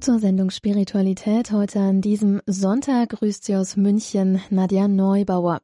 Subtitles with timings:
[0.00, 5.60] Zur Sendung Spiritualität heute an diesem Sonntag grüßt Sie aus München Nadja Neubauer.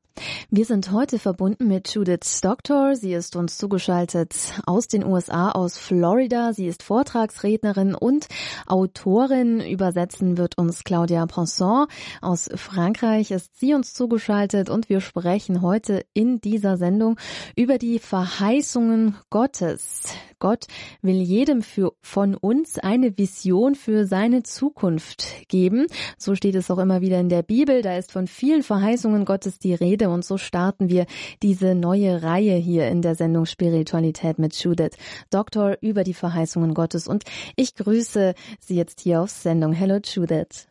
[0.50, 2.96] Wir sind heute verbunden mit Judith Doctor.
[2.96, 4.34] Sie ist uns zugeschaltet
[4.66, 6.52] aus den USA, aus Florida.
[6.52, 8.26] Sie ist Vortragsrednerin und
[8.66, 9.60] Autorin.
[9.60, 11.86] Übersetzen wird uns Claudia Ponson.
[12.20, 17.18] Aus Frankreich ist sie uns zugeschaltet und wir sprechen heute in dieser Sendung
[17.56, 20.04] über die Verheißungen Gottes.
[20.38, 20.66] Gott
[21.02, 25.86] will jedem für, von uns eine Vision für seine Zukunft geben.
[26.18, 27.82] So steht es auch immer wieder in der Bibel.
[27.82, 31.06] Da ist von vielen Verheißungen Gottes die Rede und so starten wir
[31.42, 34.96] diese neue Reihe hier in der Sendung Spiritualität mit Judith,
[35.30, 37.08] Doktor über die Verheißungen Gottes.
[37.08, 37.24] Und
[37.56, 39.72] ich grüße Sie jetzt hier auf Sendung.
[39.72, 40.68] Hello Judith.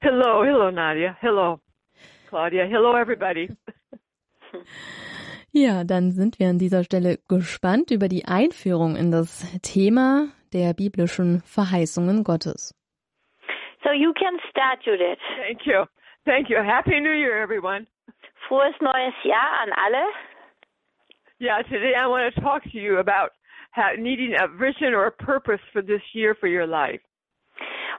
[0.00, 1.16] Hello, hello Nadia.
[1.20, 1.60] Hello
[2.28, 2.64] Claudia.
[2.64, 3.48] Hello everybody.
[5.56, 10.74] Ja, dann sind wir an dieser Stelle gespannt über die Einführung in das Thema der
[10.74, 12.74] biblischen Verheißungen Gottes.
[13.84, 15.20] So you can start, Judith.
[15.46, 15.84] Thank you.
[16.24, 16.56] Thank you.
[16.56, 17.86] Happy New Year, everyone.
[18.48, 20.04] Frohes neues Jahr an alle.
[21.38, 23.30] Yeah, today I want to talk to you about
[23.96, 27.00] needing a vision or a purpose for this year for your life.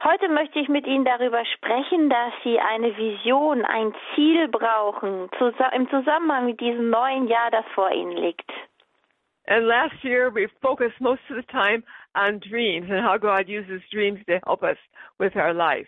[0.04, 5.30] Heute möchte ich mit Ihnen darüber sprechen, dass Sie eine Vision, ein Ziel brauchen
[5.74, 8.52] im Zusammenhang mit diesem neuen Jahr, das vor Ihnen liegt.
[9.48, 11.84] And last year we focused most of the time
[12.16, 14.78] on dreams and how God uses dreams to help us
[15.20, 15.88] with our life.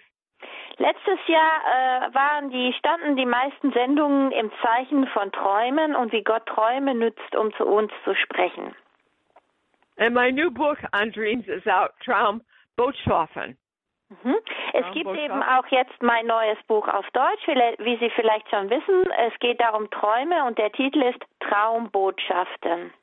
[0.78, 6.24] Letztes Jahr äh, waren die standen die meisten Sendungen im Zeichen von Träumen und wie
[6.24, 8.76] Gott Träume nützt, um zu uns zu sprechen.
[9.98, 12.44] And my new book on dreams is out, Traum
[12.76, 13.58] Botschaften.
[14.10, 14.38] Mhm.
[14.74, 17.46] Es gibt eben auch jetzt mein neues Buch auf Deutsch,
[17.80, 19.12] wie Sie vielleicht schon wissen.
[19.28, 22.94] Es geht da um Träume und der Titel ist Traumbotschaften.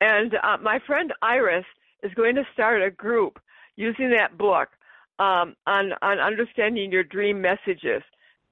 [0.00, 1.64] And uh, my friend Iris
[2.02, 3.40] is going to start a group
[3.76, 4.68] using that book
[5.18, 8.02] um, on, on understanding your dream messages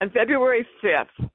[0.01, 1.31] on February 5th.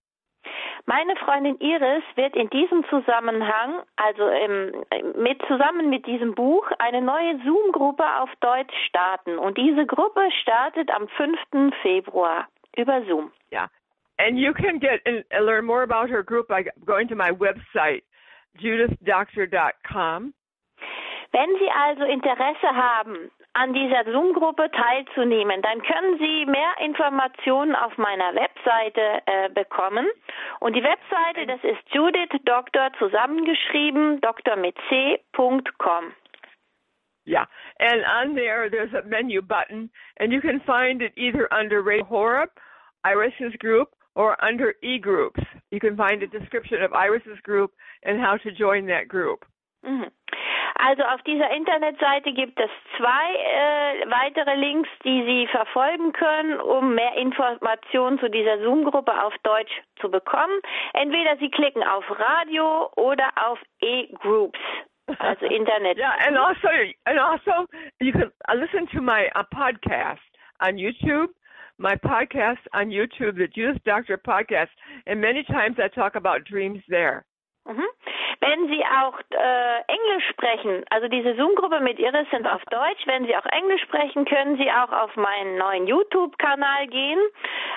[0.86, 4.86] Meine Freundin Iris wird in diesem Zusammenhang, also im,
[5.22, 9.38] mit, zusammen mit diesem Buch, eine neue Zoom-Gruppe auf Deutsch starten.
[9.38, 11.74] Und diese Gruppe startet am 5.
[11.82, 13.32] Februar über Zoom.
[13.52, 13.68] Yeah.
[14.18, 18.04] And you can get and learn more about her group by going to my website,
[18.60, 20.34] judithdoctor.com.
[21.32, 27.98] Wenn Sie also Interesse haben, an dieser Zoom-Gruppe teilzunehmen, dann können Sie mehr Informationen auf
[27.98, 30.06] meiner Webseite äh, bekommen.
[30.60, 36.14] Und die Webseite, das ist Judith Doktor zusammengeschrieben, Doktor mit C.com.
[37.28, 37.46] Yeah,
[37.80, 39.90] and on there, there's a menu button,
[40.20, 42.52] and you can find it either under Ray Horeb,
[43.04, 45.40] Iris's group, or under e-groups.
[45.72, 47.72] You can find a description of Iris's group
[48.04, 49.44] and how to join that group.
[49.84, 50.12] Mhm.
[50.78, 56.96] Also auf dieser Internetseite gibt es zwei äh, weitere Links, die Sie verfolgen können, um
[56.96, 59.72] mehr Informationen zu dieser Zoom-Gruppe auf Deutsch
[60.02, 60.60] zu bekommen.
[60.94, 64.60] Entweder Sie klicken auf Radio oder auf E-Groups.
[65.20, 65.98] Also Internet.
[65.98, 66.68] yeah, and also,
[67.06, 67.68] and also,
[68.02, 70.20] you can listen to my uh, podcast
[70.62, 71.30] on YouTube.
[71.78, 74.70] My podcast on YouTube, the Judas Doctor podcast,
[75.06, 77.26] and many times I talk about dreams there.
[77.66, 77.84] Mhm.
[78.42, 83.26] Wenn Sie auch äh, Englisch sprechen, also diese Zoom-Gruppe mit Iris sind auf Deutsch, wenn
[83.26, 87.20] Sie auch Englisch sprechen, können Sie auch auf meinen neuen YouTube-Kanal gehen,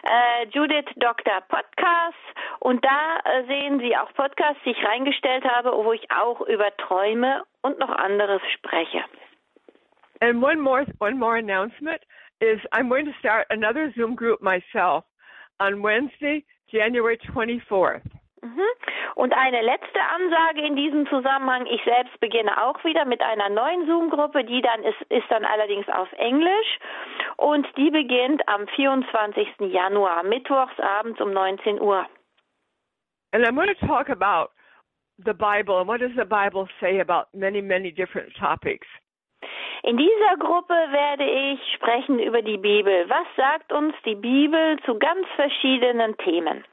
[0.03, 1.41] äh, Judith Dr.
[1.49, 2.17] Podcast,
[2.61, 6.77] und da äh, sehen Sie auch Podcasts, die ich reingestellt habe, wo ich auch über
[6.77, 9.03] Träume und noch anderes spreche.
[10.21, 12.03] And one more, one more announcement
[12.41, 15.05] is I'm going to start another Zoom group myself
[15.61, 18.18] on Wednesday, January 24th.
[18.43, 18.63] Mhm.
[19.15, 21.67] Und eine letzte Ansage in diesem Zusammenhang.
[21.67, 25.89] Ich selbst beginne auch wieder mit einer neuen Zoom-Gruppe, die dann ist, ist dann allerdings
[25.89, 26.79] auf Englisch
[27.37, 29.49] und die beginnt am 24.
[29.61, 32.07] Januar, mittwochs abends um 19 Uhr.
[33.33, 34.51] And I'm going to talk about
[35.19, 38.87] the Bible and what does the Bible say about many, many different topics.
[39.83, 43.09] In dieser Gruppe werde ich sprechen über die Bibel.
[43.09, 46.65] Was sagt uns die Bibel zu ganz verschiedenen Themen?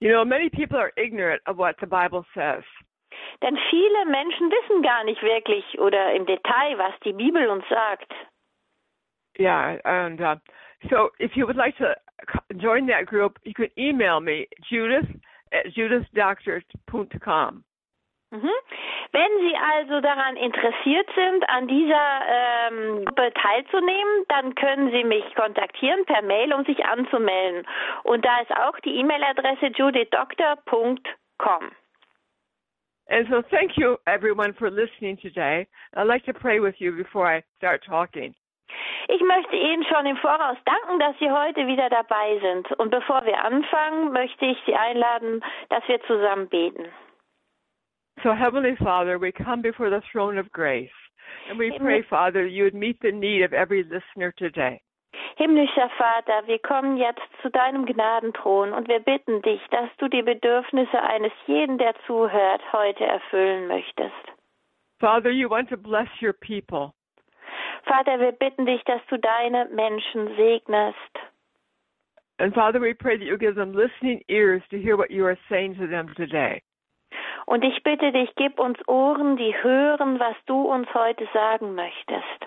[0.00, 2.62] You know, many people are ignorant of what the Bible says.
[3.42, 8.12] Denn viele Menschen wissen gar nicht wirklich oder im Detail, was die Bibel uns sagt.
[9.38, 10.36] Yeah, and uh,
[10.90, 11.96] so if you would like to
[12.56, 15.08] join that group, you can email me, Judith
[15.52, 17.64] at judithdoctor.com.
[18.34, 18.50] Mhm.
[19.12, 25.24] Wenn Sie also daran interessiert sind, an dieser ähm, Gruppe teilzunehmen, dann können Sie mich
[25.36, 27.64] kontaktieren per Mail, um sich anzumelden.
[28.02, 31.70] Und da ist auch die E-Mail-Adresse judithdoctor.com.
[33.06, 35.68] And so thank you everyone for listening today.
[35.94, 38.34] I'd like to pray with you before I start talking.
[39.06, 42.72] Ich möchte Ihnen schon im Voraus danken, dass Sie heute wieder dabei sind.
[42.80, 46.90] Und bevor wir anfangen, möchte ich Sie einladen, dass wir zusammen beten.
[48.22, 50.88] So, Heavenly Father, we come before the throne of grace.
[51.48, 54.80] And we pray, Father, you would meet the need of every listener today.
[55.36, 60.22] Himmlischer Vater, wir kommen jetzt zu deinem Gnadenthron und wir bitten dich, dass du die
[60.22, 64.14] Bedürfnisse eines jeden, der zuhört, heute erfüllen möchtest.
[65.00, 66.94] Father, you want to bless your people.
[67.84, 71.18] Vater, wir bitten dich, dass du deine Menschen segnest.
[72.38, 75.38] And Father, we pray that you give them listening ears to hear what you are
[75.48, 76.62] saying to them today.
[77.46, 82.46] Und ich bitte dich, gib uns Ohren, die hören, was du uns heute sagen möchtest.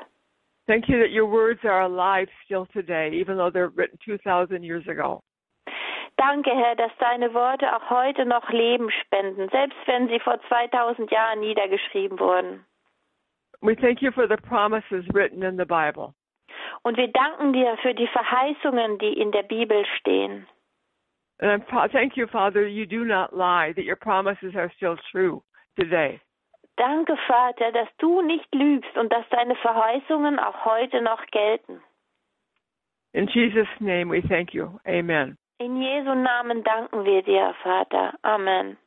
[0.67, 4.85] Thank you that your words are alive still today, even though they're written 2,000 years
[4.87, 5.21] ago.
[6.17, 11.09] Danke, Herr, dass deine Worte auch heute noch Leben spenden, selbst wenn sie vor 2000
[11.11, 12.65] Jahren niedergeschrieben wurden.
[13.61, 16.13] We thank you for the promises written in the Bible.
[16.83, 20.47] Und wir danken dir für die Verheißungen, die in der Bibel stehen.
[21.39, 25.43] And I thank you, Father, you do not lie, that your promises are still true
[25.79, 26.19] today.
[26.77, 31.81] Danke, Vater, dass du nicht lügst und dass deine Verheißungen auch heute noch gelten.
[33.13, 34.79] In Jesus' name we thank you.
[34.85, 35.37] Amen.
[35.59, 38.13] In Jesu Namen danken wir dir, Vater.
[38.23, 38.77] Amen.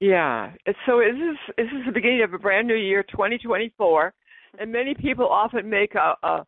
[0.00, 0.50] Yeah.
[0.84, 4.12] So this is this is the beginning of a brand new year, 2024,
[4.58, 6.44] and many people often make a, a,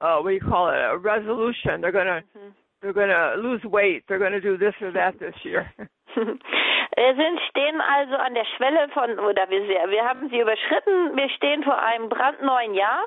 [0.00, 1.80] a what do you call it, a resolution.
[1.82, 2.54] They're gonna Mhm.
[2.80, 4.04] They're gonna lose weight.
[4.08, 5.70] They're gonna do this or that this year.
[6.14, 11.28] Wir sind, stehen also an der Schwelle von, oder wir, wir haben sie überschritten, wir
[11.30, 13.04] stehen vor einem brandneuen Jahr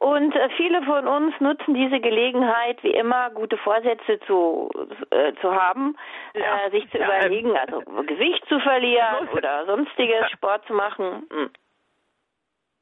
[0.00, 4.70] und äh, viele von uns nutzen diese Gelegenheit, wie immer, gute Vorsätze zu,
[5.10, 5.96] äh, zu haben,
[6.34, 6.66] Ja.
[6.66, 11.26] äh, sich zu Ja, überlegen, also Gewicht zu verlieren oder sonstiges, Sport zu machen.
[11.30, 11.50] Hm.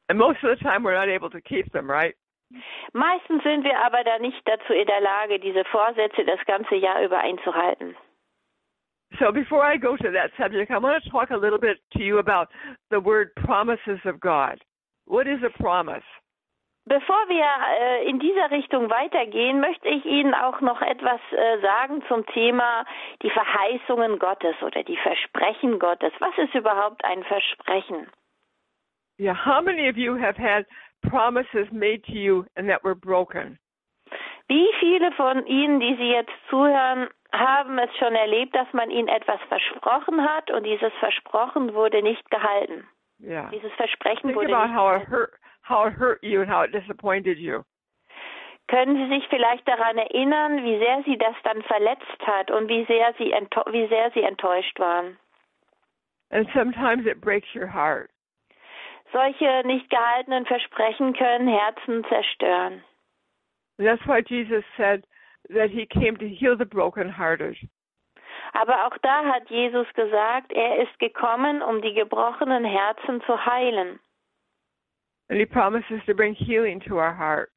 [0.08, 2.14] and most of the time, we're not able to keep them, right?
[2.92, 7.02] Meistens sind wir aber da nicht dazu in der Lage, diese Vorsätze das ganze Jahr
[7.02, 7.96] über einzuhalten.
[9.18, 12.02] So before I go to that subject, I want to talk a little bit to
[12.02, 12.48] you about
[12.90, 14.58] the word promises of God.
[15.06, 16.04] What is a promise?
[16.84, 17.46] Bevor wir
[17.78, 22.84] äh, in dieser Richtung weitergehen, möchte ich Ihnen auch noch etwas äh, sagen zum Thema
[23.22, 26.12] die Verheißungen Gottes oder die Versprechen Gottes.
[26.18, 28.10] Was ist überhaupt ein Versprechen?
[29.18, 30.66] Yeah, how many of you have had
[31.02, 33.58] promises made to you and that were broken?
[34.48, 39.08] Wie viele von Ihnen, die Sie jetzt zuhören, haben es schon erlebt, dass man ihnen
[39.08, 42.86] etwas versprochen hat und dieses Versprochen wurde nicht gehalten?
[43.20, 43.48] Yeah.
[43.50, 45.32] Dieses Versprechen Think wurde about nicht how it hurt
[45.62, 47.62] how it hurt you and how it disappointed you.
[48.68, 52.84] Können Sie sich vielleicht daran erinnern, wie sehr Sie das dann verletzt hat und wie
[52.84, 53.32] sehr Sie,
[53.70, 55.18] wie sehr Sie enttäuscht waren?
[56.30, 58.10] And sometimes it breaks your heart.
[59.12, 62.82] Solche nicht gehaltenen Versprechen können Herzen zerstören.
[63.78, 65.04] That's why Jesus said
[65.50, 67.56] that he came to heal the brokenhearted.
[68.54, 73.98] Aber auch da hat Jesus gesagt, er ist gekommen, um die gebrochenen Herzen zu heilen.
[75.28, 77.50] And he promises to bring healing to our heart.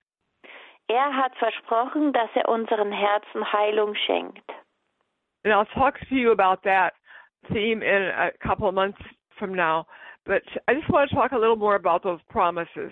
[0.87, 4.49] Er hat versprochen, dass er unseren Herzen Heilung schenkt.
[5.43, 6.93] And I'll talk to you about that
[7.51, 8.99] theme in a couple of months
[9.37, 9.85] from now.
[10.25, 12.92] But I just want to talk a little more about those promises.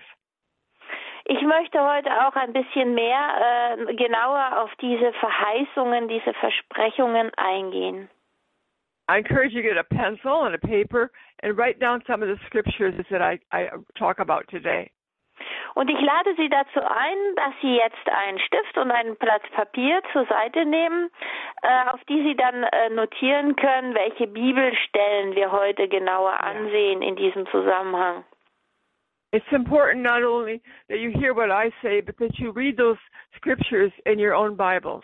[1.25, 8.09] Ich möchte heute auch ein bisschen mehr äh, genauer auf diese Verheißungen, diese Versprechungen eingehen.
[9.07, 11.11] I encourage you to get a pencil and a paper
[11.41, 14.91] and write down some of the scriptures that I, I talk about today.
[15.75, 20.01] Und ich lade Sie dazu ein, dass Sie jetzt einen Stift und einen Blatt Papier
[20.11, 21.09] zur Seite nehmen,
[21.61, 27.15] äh, auf die Sie dann äh, notieren können, welche Bibelstellen wir heute genauer ansehen in
[27.15, 28.23] diesem Zusammenhang.
[29.31, 32.99] It's important not only that you hear what I say, but that you read those
[33.35, 35.03] scriptures in your own Bibles.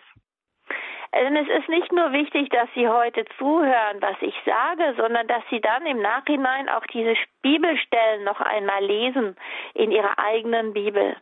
[1.14, 5.42] Denn es ist nicht nur wichtig, dass Sie heute zuhören, was ich sage, sondern dass
[5.50, 9.36] Sie dann im Nachhinein auch diese Bibelstellen noch einmal lesen
[9.74, 11.16] in Ihrer eigenen Bibel.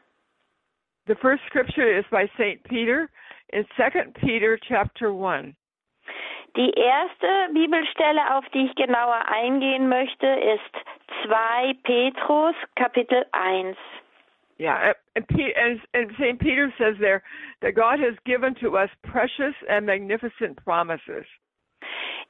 [1.06, 2.62] The first scripture is by St.
[2.64, 3.08] Peter
[3.48, 5.56] in 2 Peter chapter 1.
[6.56, 13.76] Die erste Bibelstelle, auf die ich genauer eingehen möchte, ist 2 Petrus Kapitel 1.
[14.58, 16.40] Yeah, and, and, and St.
[16.40, 17.22] Peter says there
[17.62, 21.24] that God has given to us precious and magnificent promises.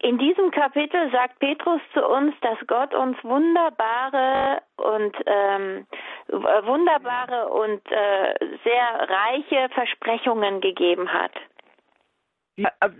[0.00, 5.86] In diesem Kapitel sagt Petrus zu uns, dass Gott uns wunderbare und ähm,
[6.28, 11.32] wunderbare und äh, sehr reiche Versprechungen gegeben hat.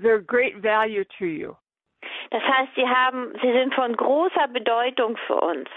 [0.02, 1.54] Their great value to you.
[2.30, 5.68] Das heißt, sie haben, sie sind von großer Bedeutung für uns.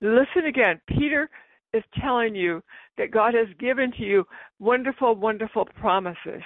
[0.00, 0.80] Listen again.
[0.86, 1.28] Peter
[1.72, 2.62] is telling you
[2.98, 4.24] that God has given to you
[4.58, 6.42] wonderful, wonderful promises.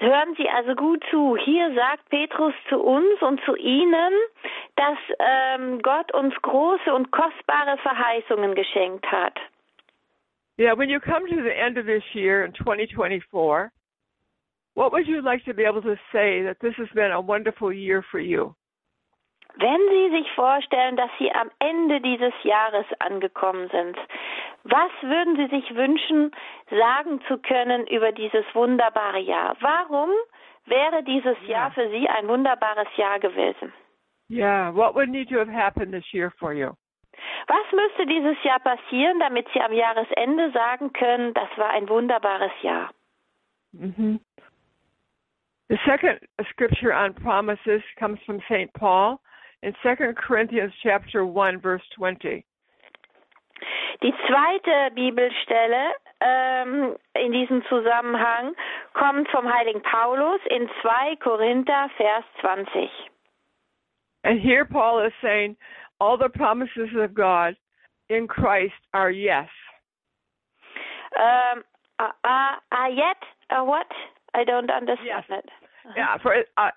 [0.00, 1.36] Hören Sie also gut zu.
[1.36, 4.12] Hier sagt Petrus zu uns und zu Ihnen,
[4.76, 9.38] dass ähm, Gott uns große und kostbare Verheißungen geschenkt hat.
[10.58, 13.70] Yeah, when you come to the end of this year in 2024,
[14.74, 17.72] what would you like to be able to say that this has been a wonderful
[17.72, 18.54] year for you?
[19.56, 23.96] Wenn Sie sich vorstellen, dass Sie am Ende dieses Jahres angekommen sind,
[24.64, 26.32] was würden Sie sich wünschen,
[26.70, 29.56] sagen zu können über dieses wunderbare Jahr?
[29.60, 30.10] Warum
[30.66, 31.48] wäre dieses Ja.
[31.48, 33.72] Jahr für Sie ein wunderbares Jahr gewesen?
[34.30, 36.72] Yeah, what would need to have happened this year for you?
[37.46, 42.52] Was müsste dieses Jahr passieren, damit Sie am Jahresende sagen können, das war ein wunderbares
[42.62, 42.90] Jahr?
[43.72, 44.16] hmm
[45.68, 46.20] The second
[46.50, 48.72] scripture on promises comes from St.
[48.74, 49.18] Paul
[49.64, 52.44] in 2 Corinthians chapter 1 verse 20.
[54.02, 58.54] Die zweite Bibelstelle ähm, in diesem Zusammenhang
[58.92, 62.90] kommt vom heiligen Paulus in 2 Korinther, Vers 20.
[64.24, 65.56] And here Paul is saying
[65.98, 67.56] all the promises of God
[68.08, 69.48] in Christ are yes.
[71.16, 71.62] Um,
[72.00, 73.86] uh, uh, uh, yet, uh, what?
[74.34, 75.38] I don't understand Yes.
[75.44, 75.50] it.
[75.96, 76.70] Yeah, for uh,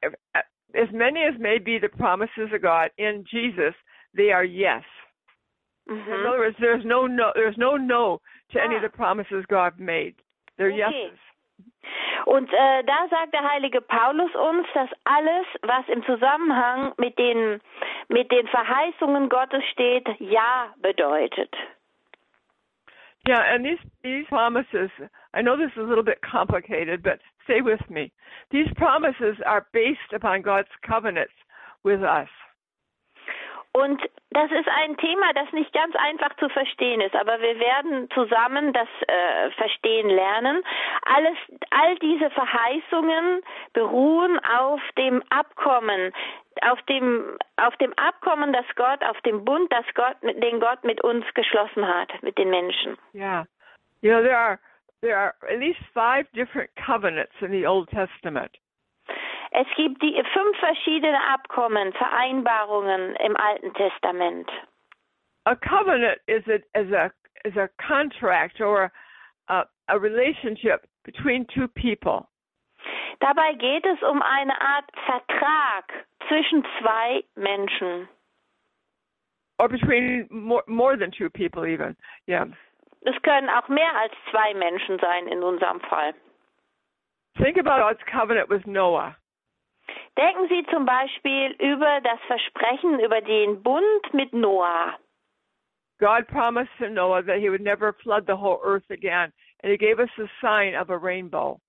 [0.76, 3.74] as many as may be the promises of God in Jesus,
[4.14, 4.84] they are yes.
[5.88, 6.26] In Mhm.
[6.28, 8.20] other words, there's no no there's no no
[8.52, 8.88] to any of Ah.
[8.88, 10.16] the promises God made.
[10.58, 10.78] They're Okay.
[10.78, 11.20] yeses.
[12.26, 17.62] Und äh, da sagt der heilige Paulus uns, dass alles, was im Zusammenhang mit den,
[18.10, 21.56] mit den Verheißungen Gottes steht, Ja bedeutet.
[23.28, 24.90] Yeah, and these these promises,
[25.34, 28.12] I know this is a little bit complicated, but stay with me.
[28.52, 31.34] These promises are based upon God's covenants
[31.84, 32.30] with us.
[33.74, 38.10] Und das ist ein Thema, das nicht ganz einfach zu verstehen ist, aber wir werden
[38.10, 40.64] zusammen das äh, verstehen lernen.
[41.06, 41.38] Alles,
[41.70, 43.42] all diese Verheißungen
[43.74, 46.12] beruhen auf dem Abkommen,
[46.62, 51.04] auf dem, auf dem Abkommen, das Gott, auf dem Bund, das Gott, den Gott mit
[51.04, 52.98] uns geschlossen hat, mit den Menschen.
[53.14, 53.46] Yeah.
[54.02, 54.60] You know, there are
[55.01, 58.51] there are at least five different covenants in the Old Testament.
[59.51, 64.50] Es gibt die fünf verschiedene Abkommen, Vereinbarungen im Alten Testament.
[65.46, 67.12] A covenant is a is a
[67.46, 68.92] is a contract or
[69.48, 72.27] a, a relationship between two people.
[73.22, 78.10] Dabei geht es um eine Art Vertrag zwischen zwei Menschen.
[79.60, 81.96] or between more more than two people even
[82.27, 82.46] yeah
[83.01, 86.13] Es können auch mehr als zwei Menschen sein in unserem Fall.
[87.38, 89.16] think about god's covenant with noah
[90.18, 94.98] Denken Sie zum Beispiel über das Versprechen, über den Bund mit Noah.
[96.00, 99.77] god promised to noah that he would never flood the whole earth again and he
[99.77, 101.60] gave us the sign of a rainbow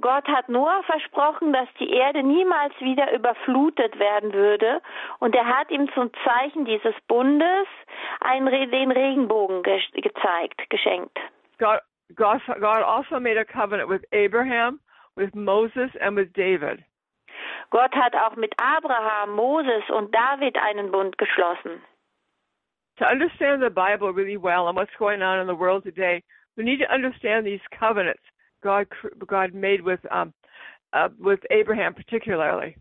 [0.00, 4.80] Gott hat Noah versprochen, dass die Erde niemals wieder überflutet werden würde,
[5.18, 7.66] und er hat ihm zum Zeichen dieses Bundes
[8.20, 11.18] einen, den Regenbogen ge gezeigt, geschenkt.
[11.58, 11.80] god
[12.14, 14.80] god god also made a covenant with abraham
[15.16, 16.82] with moses and with david
[17.70, 21.82] Gott hat auch mit Abraham, Moses und David einen Bund geschlossen.
[22.98, 26.22] to understand the bible really well and what's going on in the world today
[26.56, 28.22] we need to understand these covenants
[28.62, 28.86] god
[29.26, 30.32] god made with um
[30.92, 32.76] uh, with abraham particularly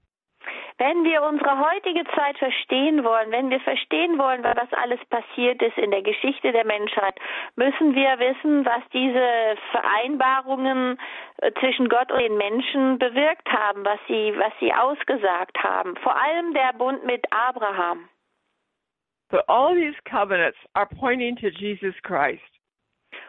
[0.77, 5.77] Wenn wir unsere heutige Zeit verstehen wollen, wenn wir verstehen wollen, was alles passiert ist
[5.77, 7.15] in der Geschichte der Menschheit,
[7.55, 10.99] müssen wir wissen, was diese Vereinbarungen
[11.37, 15.95] äh, zwischen Gott und den Menschen bewirkt haben, was sie, was sie ausgesagt haben.
[15.97, 18.07] Vor allem der Bund mit Abraham.
[19.29, 22.56] But all these covenants are pointing to Jesus Christ.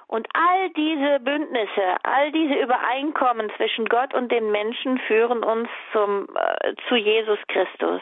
[0.08, 6.26] Und all diese Bündnisse, all diese Übereinkommen zwischen Gott und den Menschen führen uns zum,
[6.34, 8.00] äh, zu Jesus Christus.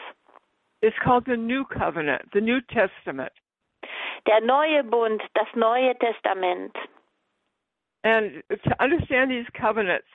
[0.81, 3.31] It's called the New Covenant, the New Testament.
[4.25, 6.75] Der neue Bund, das neue Testament.
[8.03, 10.07] And to understand these covenants,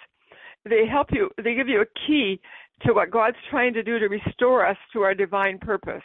[0.65, 2.41] they help you, they give you a key
[2.87, 6.05] to what God's trying to do to restore us to our divine purpose.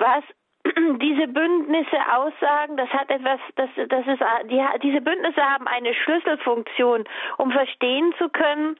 [0.00, 0.22] was
[1.00, 7.04] diese Bündnisse aussagen, das hat etwas, das, das ist, die, diese Bündnisse haben eine Schlüsselfunktion,
[7.38, 8.76] um verstehen zu können,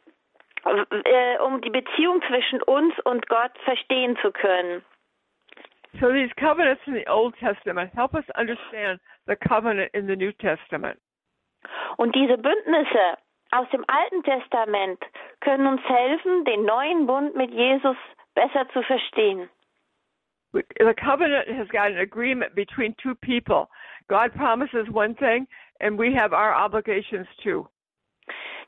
[0.64, 4.84] äh, um die Beziehung zwischen uns und Gott verstehen zu können.
[5.98, 10.32] So these covenants in the Old Testament help us understand the covenant in the New
[10.32, 10.98] Testament.
[11.96, 13.18] Und diese Bündnisse
[13.50, 15.00] aus dem Alten Testament
[15.40, 17.96] können uns helfen, den neuen Bund mit Jesus
[18.34, 19.48] besser zu verstehen.
[20.52, 23.70] The covenant has got an agreement between two people.
[24.08, 25.46] God promises one thing,
[25.80, 27.68] and we have our obligations too.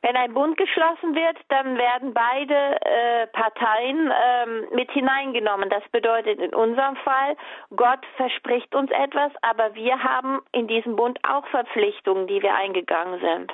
[0.02, 5.70] Wenn ein Bund geschlossen wird, dann werden beide äh, Parteien ähm, mit hineingenommen.
[5.70, 7.36] Das bedeutet in unserem Fall,
[7.76, 13.20] Gott verspricht uns etwas, aber wir haben in diesem Bund auch Verpflichtungen, die wir eingegangen
[13.20, 13.52] sind.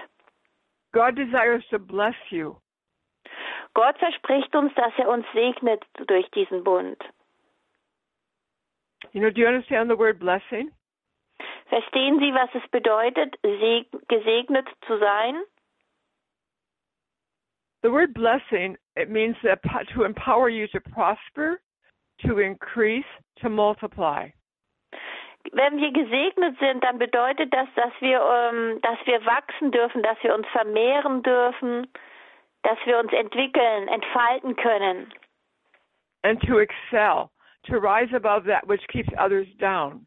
[0.92, 2.56] God desires to bless you.
[3.74, 6.98] Gott verspricht uns, dass er uns segnet durch diesen Bund.
[9.12, 10.70] You know, do you understand the word blessing?
[11.68, 13.36] Verstehen Sie, was es bedeutet,
[14.08, 15.42] gesegnet zu sein?
[17.82, 19.60] The word blessing, it means that
[19.94, 21.60] to empower you to prosper,
[22.26, 23.06] to increase,
[23.40, 24.30] to multiply.
[25.52, 30.22] Wenn wir gesegnet sind, dann bedeutet das, dass wir, ähm, dass wir wachsen dürfen, dass
[30.22, 31.86] wir uns vermehren dürfen,
[32.62, 35.12] dass wir uns entwickeln, entfalten können.
[36.24, 37.30] And to excel,
[37.66, 40.06] to rise above that which keeps others down.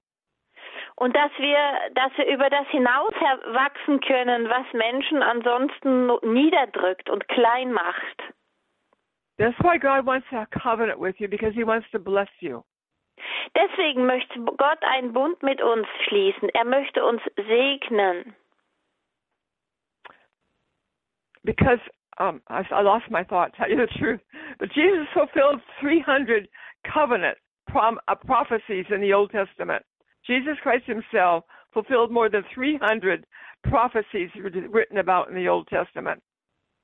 [0.96, 1.58] Und dass wir,
[1.96, 3.14] dass wir über das hinaus
[3.54, 8.24] wachsen können, was Menschen ansonsten niederdrückt und klein macht.
[9.38, 12.64] That's why God wants a covenant with you because he wants to bless you.
[13.56, 16.50] Deswegen möchte Gott einen Bund mit uns schließen.
[16.50, 18.36] Er möchte uns segnen.
[21.44, 21.80] Because
[22.20, 24.22] um, I, I lost my thought, tell you the truth.
[24.60, 26.48] But Jesus fulfilled 300
[26.84, 29.84] covenant prom, uh, prophecies in the Old Testament.
[30.26, 33.26] Jesus Christ himself fulfilled more than 300
[33.64, 36.22] prophecies written about in the Old Testament.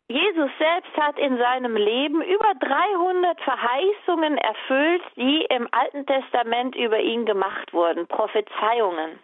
[0.10, 7.00] Jesus selbst hat in seinem Leben über 300 Verheißungen erfüllt, die im Alten Testament über
[7.00, 9.20] ihn gemacht wurden, Prophezeiungen.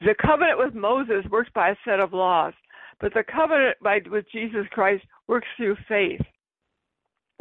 [0.00, 2.54] The covenant with Moses works by a set of laws,
[2.98, 6.22] but the covenant by, with Jesus Christ works through faith.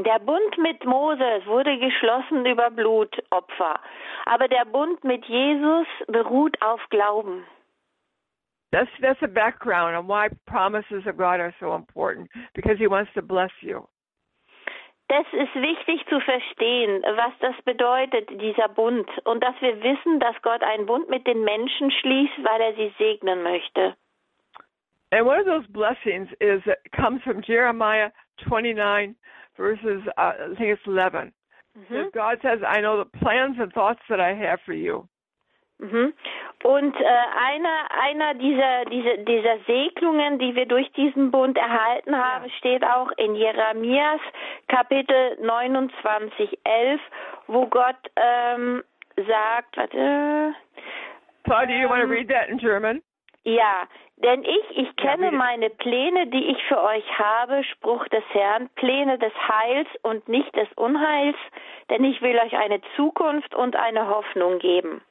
[0.04, 3.80] Der Bund mit Moses wurde geschlossen über Blutopfer,
[4.26, 7.46] aber der Bund mit Jesus beruht auf Glauben.
[8.72, 13.12] That's that's a background on why promises of God are so important because he wants
[13.14, 13.86] to bless you.
[15.10, 20.42] Das ist wichtig zu verstehen, was das bedeutet, dieser Bund, und dass wir wissen, dass
[20.42, 23.96] Gott einen Bund mit den Menschen schließt, weil er sie segnen möchte.
[25.12, 26.64] And one of those blessings is
[26.96, 28.12] comes from Jeremiah
[28.48, 29.16] 29
[29.58, 31.32] verses uh, I think it's 11.
[31.78, 32.10] Mm-hmm.
[32.14, 35.08] God says, "I know the plans and thoughts that I have for you."
[35.82, 36.14] Mhm.
[36.64, 42.50] Und äh, einer, einer dieser, dieser, dieser Segnungen, die wir durch diesen Bund erhalten haben,
[42.60, 44.22] steht auch in Jeremias
[44.68, 47.02] Kapitel 29, 11,
[47.48, 48.84] wo Gott ähm,
[49.16, 50.54] sagt, warte.
[51.46, 53.02] Paul, do you ähm, want to read that in German?
[53.44, 53.88] Ja,
[54.24, 59.18] denn ich, ich kenne meine Pläne, die ich für euch habe, Spruch des Herrn, Pläne
[59.18, 61.38] des Heils und nicht des Unheils,
[61.90, 65.02] denn ich will euch eine Zukunft und eine Hoffnung geben.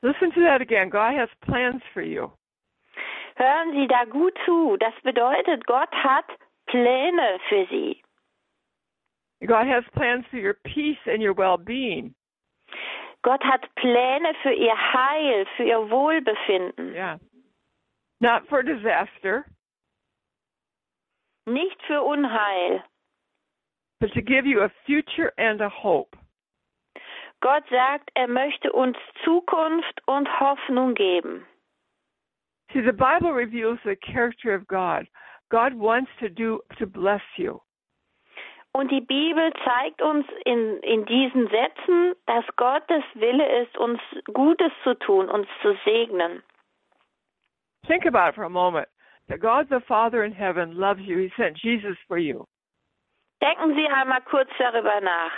[0.00, 0.90] Listen to that again.
[0.90, 2.30] God has plans for you.
[3.36, 4.76] Hören Sie da gut zu.
[4.76, 6.26] Das bedeutet, Gott hat
[6.66, 8.02] Pläne für Sie.
[9.46, 12.14] God has plans for your peace and your well-being.
[13.28, 16.94] Gott hat Pläne für Ihr Heil, für Ihr Wohlbefinden.
[16.94, 17.18] Yeah.
[18.20, 19.44] Not for disaster.
[21.44, 22.82] Nicht für Unheil.
[24.00, 26.16] But to give you a future and a hope.
[27.42, 31.44] Gott sagt, er möchte uns Zukunft und Hoffnung geben.
[32.72, 35.06] See, the Bible reveals the character of God.
[35.50, 37.60] God wants to do to bless you.
[38.78, 43.98] Und die Bibel zeigt uns in, in diesen Sätzen, dass Gottes Wille ist, uns
[44.32, 46.44] Gutes zu tun, uns zu segnen.
[47.88, 48.86] Think about it for a moment.
[49.26, 51.18] That God the Father in heaven loves you.
[51.18, 52.44] He sent Jesus for you.
[53.42, 55.32] Denken Sie einmal kurz darüber nach.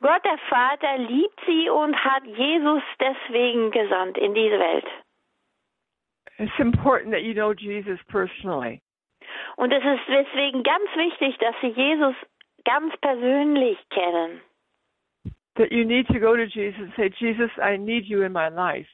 [0.00, 4.86] Gott der Vater liebt Sie und hat Jesus deswegen gesandt in diese Welt.
[6.38, 8.80] It's important that you know Jesus personally.
[9.56, 12.14] Und es ist deswegen ganz wichtig, dass Sie Jesus
[12.68, 14.42] ganz persönlich kennen.
[15.56, 18.48] That you need to go to Jesus and say, Jesus, I need you in my
[18.48, 18.88] life.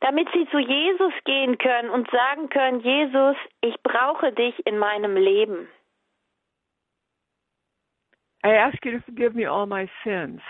[0.00, 5.16] Damit Sie zu Jesus gehen können und sagen können, Jesus, ich brauche dich in meinem
[5.16, 5.68] Leben.
[8.44, 10.42] I ask you to forgive me all my sins.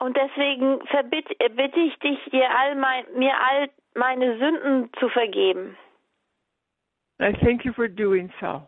[0.00, 5.76] Und deswegen verbitte, bitte ich dich, dir all mein, mir all meine Sünden zu vergeben.
[7.20, 8.62] I thank you for doing so.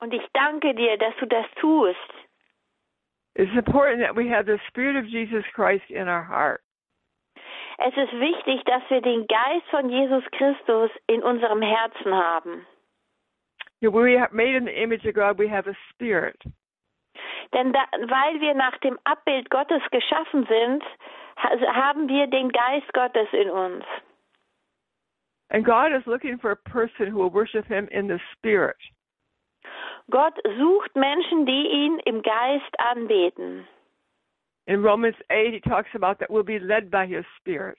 [0.00, 2.23] Und ich danke dir, dass du das tust.
[3.36, 3.66] Es ist
[8.12, 12.66] wichtig, dass wir den Geist von Jesus Christus in unserem Herzen haben.
[13.80, 15.38] We are made in the image of God.
[15.38, 16.42] We have a spirit.
[17.52, 20.82] Denn da, weil wir nach dem Abbild Gottes geschaffen sind,
[21.36, 23.84] haben wir den Geist Gottes in uns.
[25.50, 28.76] And God is looking for a person who will worship him in the spirit.
[30.10, 33.66] Gott sucht Menschen, die ihn im Geist anbeten.
[34.66, 37.78] In Romans 8, he talks about that we'll be led by his spirit.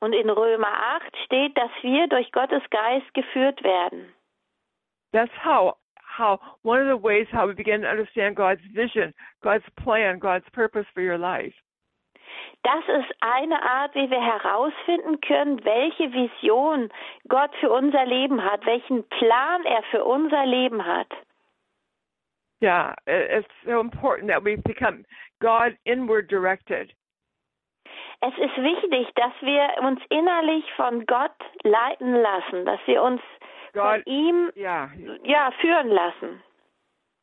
[0.00, 4.12] Und in Römer 8 steht, dass wir durch Gottes Geist geführt werden.
[5.12, 5.76] That's how
[6.16, 10.48] how one of the ways how we begin to understand God's vision, God's plan, God's
[10.52, 11.54] purpose for your life.
[12.62, 16.90] Das ist eine Art, wie wir herausfinden können, welche Vision
[17.28, 21.08] Gott für unser Leben hat, welchen Plan er für unser Leben hat.
[22.62, 25.04] Yeah, it- it's so important that we become
[25.40, 26.94] God inward directed.
[28.20, 33.20] Es ist wichtig, dass wir uns innerlich von Gott leiten lassen, dass wir uns
[33.72, 34.88] von God, ihm yeah,
[35.24, 36.42] ja führen lassen.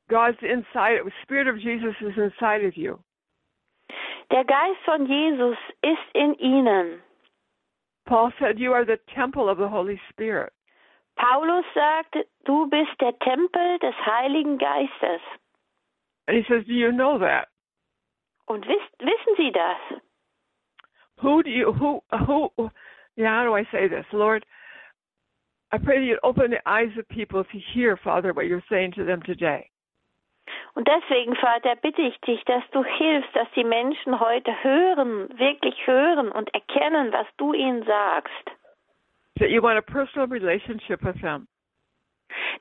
[0.09, 1.03] God's inside.
[1.05, 2.97] The Spirit of Jesus is inside of you.
[4.31, 7.01] Der Geist von Jesus ist in ihnen.
[8.05, 10.53] Paul said, "You are the temple of the Holy Spirit."
[11.17, 12.15] Paulus sagt,
[12.45, 15.21] du bist der Tempel des Heiligen Geistes.
[16.27, 17.49] And he says, "Do you know that?
[18.47, 20.01] Und wisst, wissen Sie das?
[21.21, 22.71] Who do you who who?
[23.15, 24.45] Yeah, how do I say this, Lord?"
[25.73, 28.93] I pray that you'd open the eyes of people to hear, Father, what you're saying
[28.93, 29.69] to them today.
[30.73, 35.85] Und deswegen, Vater, bitte ich dich, dass du hilfst, dass die Menschen heute hören, wirklich
[35.85, 38.51] hören und erkennen, was du ihnen sagst.
[39.39, 41.47] That you want a personal relationship with them.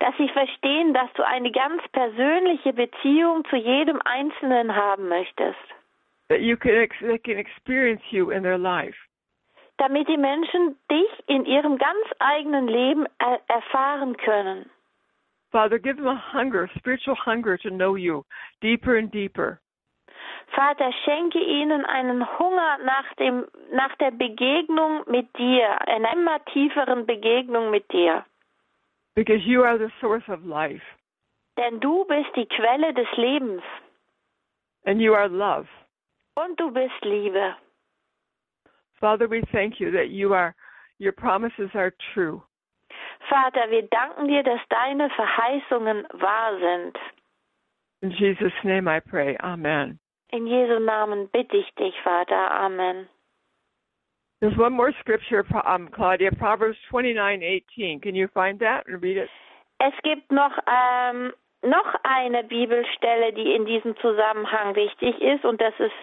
[0.01, 5.59] Dass sie verstehen, dass du eine ganz persönliche Beziehung zu jedem Einzelnen haben möchtest.
[6.29, 8.97] That you can they can experience you in their life.
[9.77, 14.69] Damit die Menschen dich in ihrem ganz eigenen Leben er erfahren können.
[15.53, 18.25] Father, give them a hunger, spiritual hunger to know you
[18.61, 19.61] deeper and deeper.
[20.55, 27.07] Vater, schenke ihnen einen Hunger nach, dem, nach der Begegnung mit dir, einer immer tieferen
[27.07, 28.25] Begegnung mit dir.
[29.15, 30.83] Because you are the source of life
[31.57, 33.63] Denn du bist die Quelle des Lebens
[34.87, 35.67] and you are love.
[36.37, 37.55] und du bist Liebe.
[39.01, 40.55] Father, we thank you that you are,
[40.99, 42.43] your promises are true.
[43.29, 46.99] Vater, wir danken dir, dass deine Verheißungen wahr sind.
[48.03, 49.37] In Jesus' name I pray.
[49.41, 49.99] Amen.
[50.33, 52.51] In Jesu Namen bitte ich dich, Vater.
[52.53, 53.09] Amen.
[54.41, 58.01] There's one more scripture, um, Claudia, Proverbs 29:18.
[58.01, 59.29] Can you find that and read it?
[59.79, 65.75] Es gibt noch, ähm, noch eine Bibelstelle, die in diesem Zusammenhang wichtig ist, und das
[65.79, 65.95] ist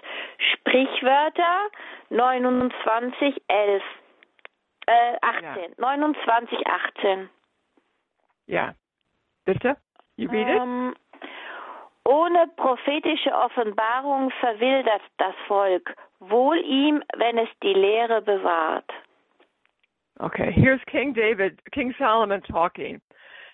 [0.52, 1.68] Sprichwörter
[2.10, 3.82] 29, 11.
[4.88, 5.74] Äh, 18.
[5.76, 7.28] 29, 18.
[8.48, 8.72] Yeah.
[9.44, 9.76] Bitte?
[10.16, 10.56] You read it?
[10.62, 10.94] Ähm,
[12.04, 15.94] ohne prophetische Offenbarung verwildert das Volk.
[16.20, 18.90] Wohl ihm, wenn es die Lehre bewahrt.
[20.20, 20.50] Okay.
[20.52, 23.00] Here's King David, King Solomon talking.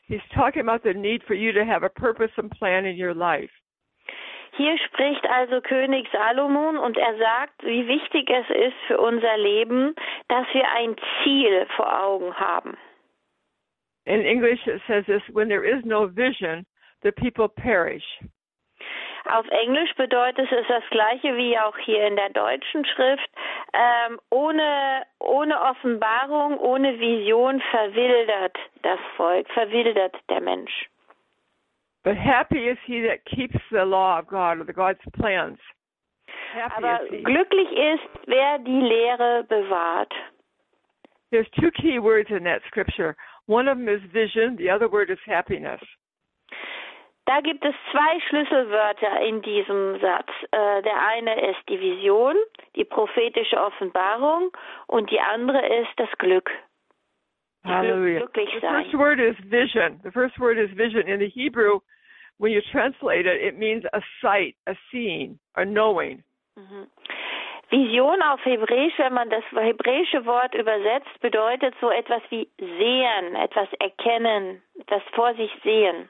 [0.07, 3.13] He's talking about the need for you to have a purpose and plan in your
[3.13, 3.51] life.
[4.57, 9.95] Hier spricht also König Salomon und er sagt, wie wichtig es ist für unser Leben,
[10.29, 12.77] dass wir ein Ziel vor Augen haben.
[14.07, 16.65] In English, it says this when there is no vision,
[17.03, 18.05] the people perish.
[19.27, 23.29] Auf Englisch bedeutet es das gleiche wie auch hier in der deutschen Schrift.
[23.73, 30.91] Ähm, ohne, ohne Offenbarung, ohne Vision verwildert das Volk, verwildert der Mensch.
[32.05, 35.59] But happy is he that keeps the law of God or the God's plans.
[36.53, 40.13] Happy Aber is glücklich ist, wer die Lehre bewahrt.
[41.31, 43.17] There's two key words in that scripture.
[43.47, 45.81] One of them is vision, the other word is happiness.
[47.27, 50.29] Da gibt es zwei Schlüsselwörter in diesem Satz.
[50.51, 52.37] Äh, der eine ist die Vision,
[52.77, 54.51] die prophetische Offenbarung
[54.87, 56.51] und die andere ist das Glück.
[57.65, 58.21] Hallelujah.
[58.35, 60.01] The first word is vision.
[60.05, 61.09] The first word is vision.
[61.09, 61.81] In the Hebrew,
[62.39, 66.23] when you translate it, it means a sight, a seeing, a knowing.
[66.59, 66.87] Mhm.
[67.71, 73.69] Vision auf Hebräisch, wenn man das hebräische Wort übersetzt, bedeutet so etwas wie sehen, etwas
[73.81, 76.09] erkennen, etwas vor sich sehen.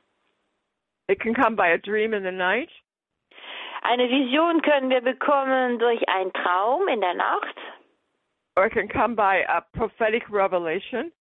[1.09, 2.71] It can come by a dream in the night.
[3.83, 7.57] Eine Vision können wir bekommen durch einen Traum in der Nacht,
[8.57, 11.13] or it can come by a prophetic revelation,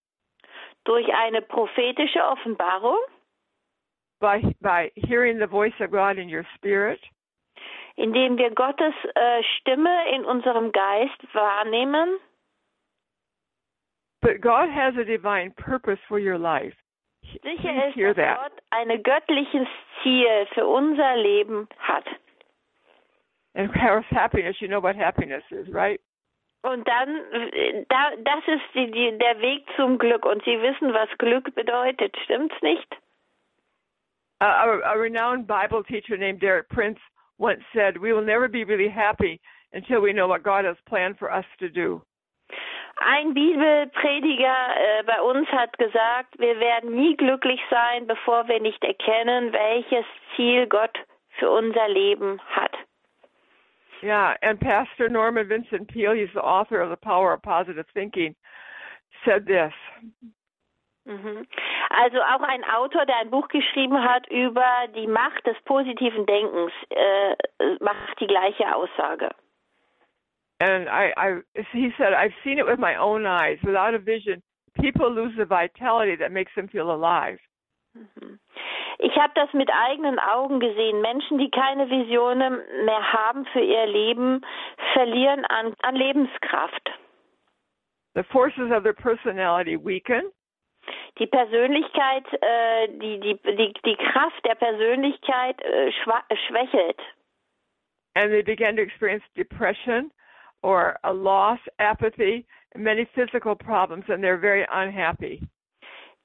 [0.85, 2.97] durch eine prophetische Offenbarung,
[4.19, 6.99] by by hearing the voice of God in your spirit,
[7.95, 12.19] indem wir Gottes äh, Stimme in unserem Geist wahrnehmen.
[14.23, 16.73] but God has a divine purpose for your life.
[17.43, 18.37] Sicher ist, dass that.
[18.37, 19.67] Gott ein göttliches
[20.01, 22.05] Ziel für unser Leben hat.
[23.55, 23.69] And
[24.09, 26.01] happiness, you know what happiness is, right?
[26.63, 27.21] Und dann,
[27.89, 30.25] da, das ist die, die, der Weg zum Glück.
[30.25, 32.87] Und Sie wissen, was Glück bedeutet, stimmt's nicht?
[34.41, 36.99] Uh, a, a renowned Bible teacher named Derek Prince
[37.37, 39.39] once said, "We will never be really happy
[39.73, 42.01] until we know what God has planned for us to do."
[42.97, 48.83] Ein Bibelprediger äh, bei uns hat gesagt, wir werden nie glücklich sein, bevor wir nicht
[48.83, 50.97] erkennen, welches Ziel Gott
[51.39, 52.73] für unser Leben hat.
[54.03, 58.35] Yeah, and Pastor Norman Vincent Peale, he's the author of The Power of Positive Thinking,
[59.25, 59.71] said this.
[61.07, 61.47] Mhm.
[61.89, 66.73] Also auch ein Autor, der ein Buch geschrieben hat über die Macht des positiven Denkens,
[66.89, 67.35] äh,
[67.79, 69.29] macht die gleiche Aussage.
[70.59, 73.57] And I, I, he said, I've seen it with my own eyes.
[73.63, 74.41] Without a vision,
[74.79, 77.39] people lose the vitality that makes them feel alive.
[77.95, 78.39] Mhm.
[79.03, 81.01] Ich habe das mit eigenen Augen gesehen.
[81.01, 84.39] Menschen, die keine Visionen mehr haben für ihr Leben,
[84.93, 86.89] verlieren an, an Lebenskraft.
[88.15, 90.31] The forces of their personality weaken.
[91.19, 95.91] Die Persönlichkeit, äh, die, die, die, die Kraft der Persönlichkeit äh,
[96.47, 97.01] schwächelt.
[98.15, 100.11] And they begin to experience depression
[100.61, 105.41] or a loss, apathy, many physical problems, and they're very unhappy.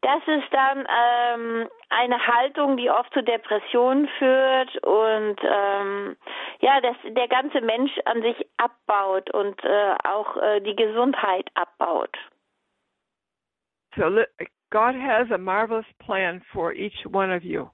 [0.00, 6.16] Das ist dann ähm, eine Haltung, die oft zu Depressionen führt und ähm,
[6.60, 12.16] ja, dass der ganze Mensch an sich abbaut und äh, auch äh, die Gesundheit abbaut.
[13.96, 14.04] So
[14.70, 17.68] God has a marvelous plan for each one of you.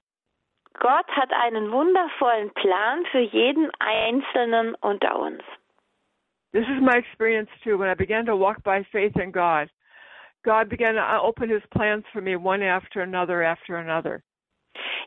[0.79, 5.43] Gott hat einen wundervollen Plan für jeden einzelnen unter uns.
[6.53, 7.77] This is my experience too.
[7.77, 9.69] When I began to walk by faith in God,
[10.45, 14.23] God began to open his plans for me one after another after another.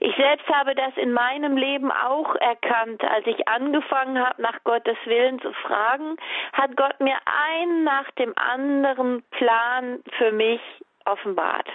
[0.01, 3.03] Ich selbst habe das in meinem Leben auch erkannt.
[3.03, 6.16] Als ich angefangen habe, nach Gottes Willen zu fragen,
[6.53, 10.61] hat Gott mir einen nach dem anderen Plan für mich
[11.05, 11.68] offenbart.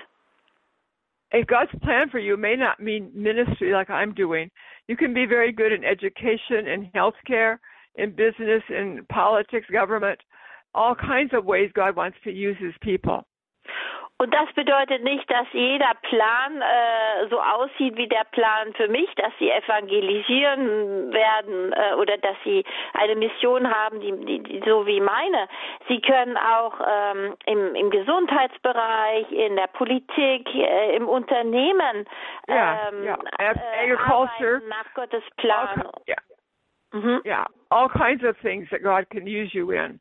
[1.34, 4.52] If God's plan for you may not mean ministry like I'm doing.
[4.88, 7.58] You can be very good in education, in healthcare,
[7.96, 10.20] in business, in politics, government,
[10.76, 13.26] all kinds of ways God wants to use his people.
[14.20, 19.14] Und das bedeutet nicht, dass jeder Plan äh, so aussieht wie der Plan für mich,
[19.16, 24.86] dass sie evangelisieren werden äh, oder dass sie eine Mission haben, die, die, die so
[24.86, 25.50] wie meine.
[25.90, 32.06] Sie können auch ähm, im, im Gesundheitsbereich, in der Politik, äh, im Unternehmen
[32.48, 33.18] yeah, ähm, yeah.
[33.40, 35.82] Äh, agriculture nach Gottes Plan.
[35.82, 36.16] All, yeah.
[36.94, 37.22] Mhm.
[37.26, 40.00] yeah, all kinds of things that God can use you in.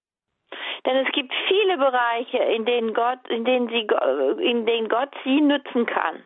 [0.85, 3.87] Denn es gibt viele Bereiche, in denen Gott, in denen sie,
[4.43, 6.23] in denen Gott sie nützen kann.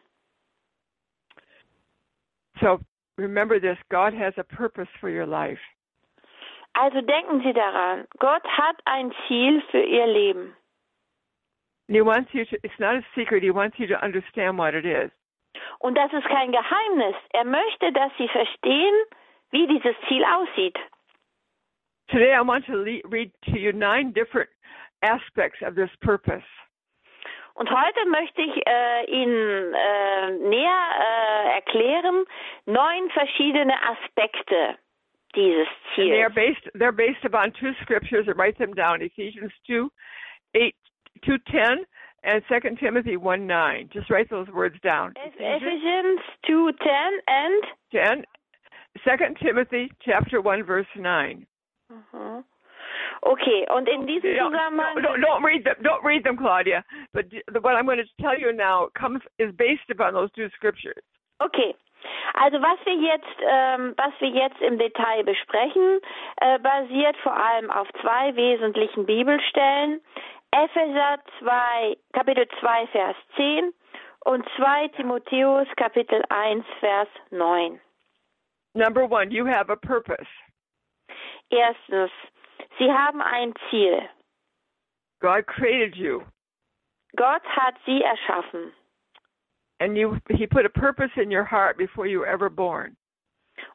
[2.60, 2.78] So
[3.18, 5.60] remember this: God has a purpose for your life.
[6.74, 10.54] Also denken Sie daran, Gott hat ein Ziel für Ihr Leben.
[11.88, 12.56] He wants you to.
[12.62, 13.42] It's not a secret.
[13.42, 15.10] He wants you to understand what it is.
[15.78, 17.14] Und das ist kein Geheimnis.
[17.32, 18.94] Er möchte, dass Sie verstehen,
[19.50, 20.76] wie dieses Ziel aussieht.
[22.10, 24.48] Today I want to le- read to you nine different
[25.02, 26.44] aspects of this purpose.
[27.54, 32.24] Und heute möchte ich äh, Ihnen äh, näher äh, erklären
[32.66, 34.76] neun verschiedene Aspekte
[35.34, 36.10] dieses Ziels.
[36.10, 38.26] They're based, they're based upon two scriptures.
[38.36, 39.90] Write them down: Ephesians 2,
[40.54, 40.74] 8,
[41.24, 41.86] 10,
[42.24, 43.90] and 2 Timothy 1, 9.
[43.92, 45.14] Just write those words down.
[45.16, 48.24] Ephesians two ten and 10,
[49.04, 51.46] 2 Timothy chapter 1 verse 9.
[51.92, 52.40] Mm-hmm.
[53.22, 55.02] Okay, und in diesem don't, Zusammenhang...
[55.02, 56.84] Don't, don't, read them, don't read them, Claudia.
[57.12, 57.26] But
[57.62, 61.02] what I'm going to tell you now comes is based upon those two scriptures.
[61.42, 61.74] Okay.
[62.34, 66.00] Also was wir jetzt, ähm, was wir jetzt im Detail besprechen,
[66.36, 70.00] äh, basiert vor allem auf zwei wesentlichen Bibelstellen.
[70.52, 73.72] Epheser 2, Kapitel 2, Vers 10
[74.24, 77.80] und 2 Timotheus, Kapitel 1, Vers 9.
[78.74, 80.28] Number one, you have a purpose.
[81.50, 82.10] Erstens,
[82.78, 84.08] Sie haben ein Ziel.
[85.20, 86.22] God created you,
[87.16, 88.72] Gott hat Sie erschaffen.
[89.80, 92.96] and you He put a purpose in your heart before you were ever born.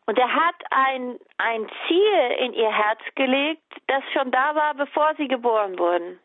[0.07, 5.15] Und er hat ein, ein Ziel in ihr Herz gelegt, das schon da war, bevor
[5.17, 6.19] sie geboren wurden.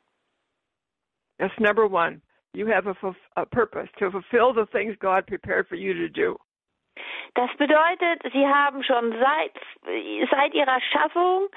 [1.38, 2.20] That's number one.
[2.52, 2.94] You have a,
[3.36, 6.36] a purpose to fulfill the things God prepared for you to do.
[7.36, 9.52] Das bedeutet, sie haben schon seit,
[10.30, 11.48] seit ihrer Schaffung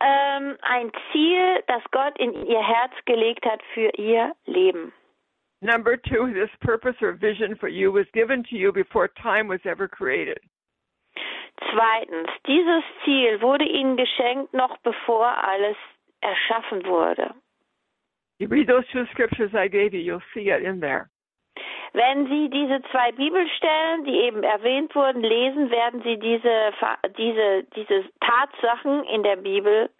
[0.00, 4.94] ähm, ein Ziel, das Gott in ihr Herz gelegt hat für ihr Leben.
[5.60, 9.60] Number two, this purpose or vision for you was given to you before time was
[9.66, 10.40] ever created.
[11.70, 15.76] Zweitens, dieses Ziel wurde ihnen geschenkt, noch bevor alles
[16.22, 17.34] erschaffen wurde.
[18.38, 21.10] You read those two scriptures I gave you, you'll see it in there.
[21.92, 26.72] Wenn Sie diese zwei Bibelstellen, die eben erwähnt wurden, lesen, werden Sie diese,
[27.16, 29.90] diese, diese Tatsachen in der Bibel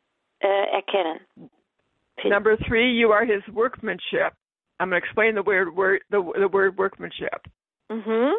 [0.40, 1.20] äh, erkennen.
[2.24, 4.32] Number three, you are his workmanship.
[4.80, 7.46] I'm going to explain the word, word the, the word workmanship.
[7.90, 8.34] Mhm.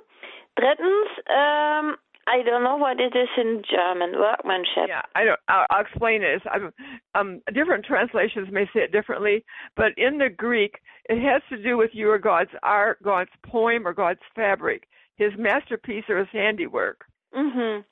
[0.56, 1.96] Drittens, um,
[2.28, 4.20] I don't know what it is in German.
[4.20, 4.88] Workmanship.
[4.90, 5.40] Yeah, I don't.
[5.48, 6.42] I'll, I'll explain it.
[6.52, 6.74] I'm,
[7.16, 11.78] um, different translations may say it differently, but in the Greek, it has to do
[11.78, 14.84] with your God's art, God's poem, or God's fabric,
[15.16, 17.06] His masterpiece or His handiwork.
[17.34, 17.86] Mhm.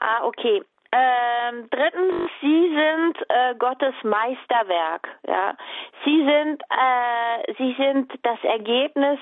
[0.00, 0.62] Ah, okay.
[0.96, 5.08] Ähm, drittens, Sie sind äh, Gottes Meisterwerk.
[5.26, 5.56] Ja,
[6.04, 9.18] Sie sind, äh, Sie sind das Ergebnis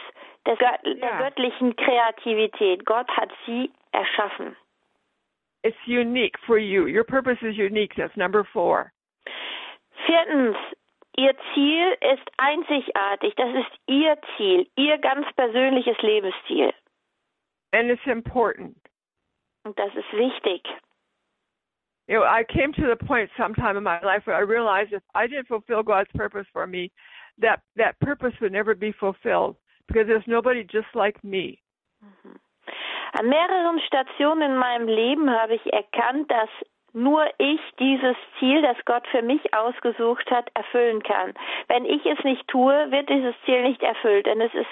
[0.46, 0.77] des yeah.
[0.85, 2.85] der göttlichen Kreativität.
[2.85, 4.55] Gott hat Sie erschaffen.
[5.65, 6.87] It's unique for you.
[6.87, 7.93] Your purpose is unique.
[7.97, 8.93] That's number four.
[10.07, 10.57] Viertens,
[11.17, 13.35] Ihr Ziel ist einzigartig.
[13.37, 16.73] Das ist Ihr Ziel, Ihr ganz persönliches Lebensziel.
[17.73, 18.77] And it's important.
[19.65, 20.63] Und das ist wichtig.
[22.09, 25.03] You know, I came to the point sometime in my life where I realized if
[25.15, 26.91] I didn't fulfill God's purpose for me,
[27.39, 31.61] that that purpose would never be fulfilled because there's nobody just like me.
[32.05, 32.39] Mhm.
[33.12, 36.48] An mehreren Stationen in meinem Leben habe ich erkannt, dass
[36.94, 41.35] nur ich dieses Ziel, das Gott für mich ausgesucht hat, erfüllen kann.
[41.68, 44.70] Wenn ich es nicht tue, wird dieses Ziel nicht erfüllt, denn es ist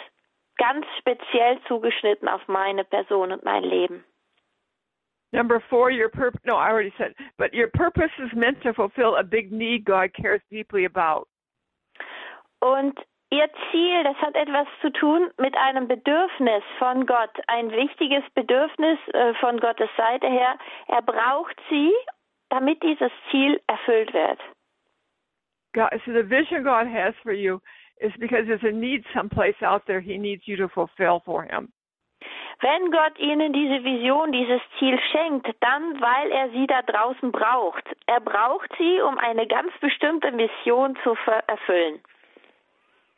[0.56, 4.04] ganz speziell zugeschnitten auf meine Person und mein Leben.
[5.32, 6.40] Number four, your purpose.
[6.44, 10.12] No, I already said, but your purpose is meant to fulfill a big need God
[10.12, 11.28] cares deeply about.
[12.60, 12.98] Und
[13.32, 18.98] Ihr Ziel, das hat etwas zu tun mit einem Bedürfnis von Gott, ein wichtiges Bedürfnis
[19.12, 20.58] äh, von Gottes Seite her.
[20.88, 21.92] Er braucht sie,
[22.48, 24.40] damit dieses Ziel erfüllt wird.
[25.72, 27.60] God, so the vision God has for you
[28.00, 31.72] is because there's a need someplace out there He needs you to fulfill for Him.
[32.60, 37.84] Wenn Gott Ihnen diese Vision, dieses Ziel schenkt, dann weil er sie da draußen braucht.
[38.06, 41.16] Er braucht sie, um eine ganz bestimmte Mission zu
[41.46, 42.02] erfüllen.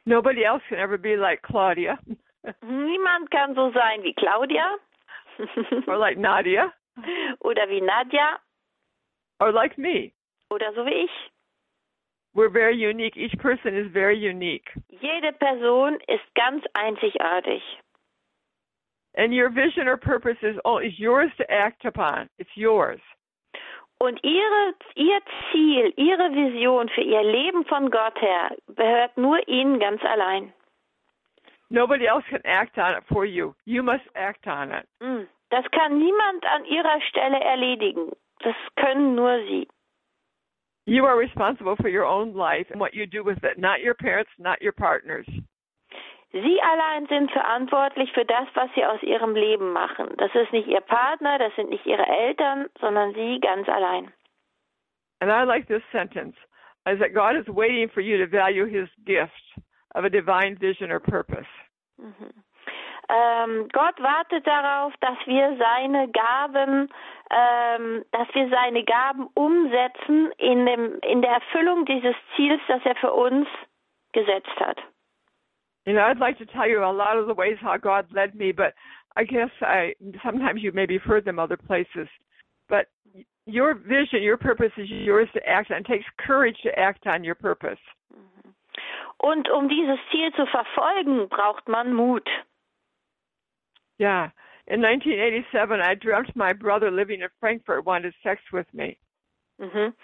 [0.06, 1.98] Nobody else can ever be like Claudia.
[2.64, 4.76] Niemand kann so sein wie Claudia.
[5.86, 6.72] or like Nadia.
[7.40, 8.38] Oder wie Nadia.
[9.40, 10.12] Or like me.
[10.50, 11.10] Oder so wie ich.
[12.34, 13.16] We're very unique.
[13.16, 14.68] Each person is very unique.
[14.88, 17.60] Jede Person ist ganz einzigartig.
[19.14, 22.28] And your vision or purpose is, is yours to act upon.
[22.38, 23.00] It's yours.
[24.02, 25.20] Und ihre, ihr
[25.52, 30.52] Ziel, ihre Vision für ihr Leben von Gott her gehört nur ihnen ganz allein.
[31.68, 33.54] Nobody else can act on it for you.
[33.64, 34.88] You must act on it.
[34.98, 38.10] Mm, das kann niemand an ihrer Stelle erledigen.
[38.40, 39.68] Das können nur sie.
[40.84, 43.94] You are responsible for your own life and what you do with it, not your
[43.94, 45.26] parents, not your partners.
[46.32, 50.08] Sie allein sind verantwortlich für das, was Sie aus Ihrem Leben machen.
[50.16, 54.12] Das ist nicht Ihr Partner, das sind nicht Ihre Eltern, sondern Sie ganz allein.
[55.20, 56.34] And I like this sentence,
[56.86, 59.60] is that God is waiting for you to value His gift
[59.94, 61.46] of a divine vision or purpose.
[61.98, 62.32] Mhm.
[63.08, 66.88] Ähm, Gott wartet darauf, dass wir seine Gaben,
[67.30, 72.94] ähm, dass wir seine Gaben umsetzen in, dem, in der Erfüllung dieses Ziels, das er
[72.96, 73.46] für uns
[74.12, 74.78] gesetzt hat.
[75.86, 78.34] You know, I'd like to tell you a lot of the ways how God led
[78.34, 78.74] me, but
[79.16, 82.08] I guess I sometimes you maybe have heard them other places.
[82.68, 82.86] But
[83.46, 85.78] your vision, your purpose is yours to act on.
[85.78, 87.80] It takes courage to act on your purpose.
[88.14, 88.54] Mhm.
[89.18, 92.28] Und um dieses Ziel zu verfolgen, braucht man Mut.
[93.98, 94.30] Yeah.
[94.66, 98.96] In 1987, I dreamt my brother living in Frankfurt wanted sex with me.
[99.58, 99.94] Mhm.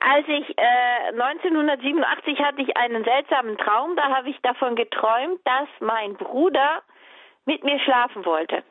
[0.00, 5.68] Als ich äh, 1987 hatte ich einen seltsamen Traum, da habe ich davon geträumt, dass
[5.80, 6.82] mein Bruder
[7.44, 8.62] mit mir schlafen wollte.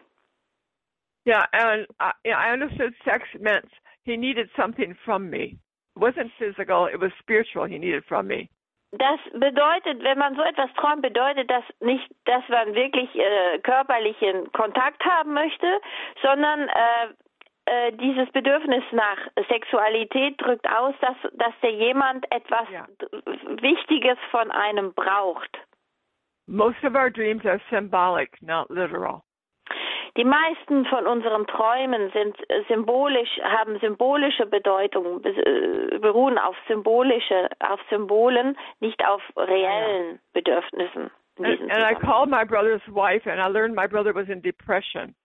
[1.25, 3.69] Yeah, and I, I understood sex meant
[4.03, 5.59] he needed something from me.
[5.95, 8.49] It wasn't physical, it was spiritual he needed from me.
[8.91, 14.51] Das bedeutet, wenn man so etwas träumt, bedeutet das nicht, dass man wirklich äh, körperlichen
[14.51, 15.79] Kontakt haben möchte,
[16.23, 17.07] sondern äh,
[17.69, 19.17] äh, dieses Bedürfnis nach
[19.47, 22.87] Sexualität drückt aus, dass, dass der jemand etwas ja.
[23.61, 25.57] Wichtiges von einem braucht.
[26.47, 29.21] Most of our dreams are symbolic, not literal.
[30.17, 32.35] Die meisten von unseren Träumen sind
[32.67, 41.11] symbolisch, haben symbolische Bedeutung, äh, beruhen auf symbolische, auf Symbolen, nicht auf reellen Bedürfnissen.
[41.37, 45.15] And, and I called my brother's wife and I learned my brother was in depression.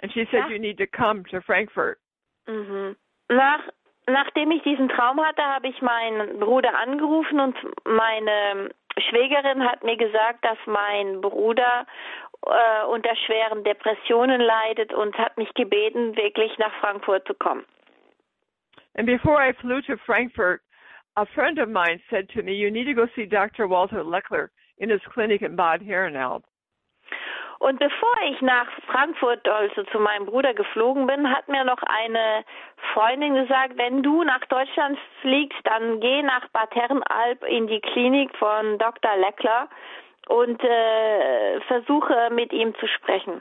[0.00, 0.48] And she said, ja.
[0.48, 1.98] you need to come to Frankfurt.
[2.46, 2.96] Mhm.
[3.28, 3.60] Nach,
[4.06, 9.96] nachdem ich diesen Traum hatte, habe ich meinen Bruder angerufen und meine Schwägerin hat mir
[9.96, 11.86] gesagt, dass mein Bruder
[12.46, 17.64] äh, unter schweren Depressionen leidet und hat mich gebeten, wirklich nach Frankfurt zu kommen.
[18.96, 20.60] And before I flew to Frankfurt,
[21.16, 23.68] a friend of mine said to me, You need to go see Dr.
[23.68, 26.44] Walter Leckler in his clinic in Bad Herrenalb.
[27.64, 32.44] Und bevor ich nach Frankfurt, also zu meinem Bruder geflogen bin, hat mir noch eine
[32.92, 38.36] Freundin gesagt, wenn du nach Deutschland fliegst, dann geh nach Bad Herrenalb in die Klinik
[38.36, 39.16] von Dr.
[39.16, 39.70] Leckler
[40.28, 43.40] und äh, versuche mit ihm zu sprechen.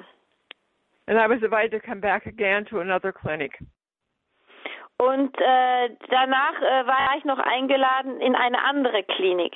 [1.08, 3.60] And I was invited to come back again to another clinic.
[5.00, 9.54] Und äh, danach äh, war ich noch eingeladen in eine andere Klinik.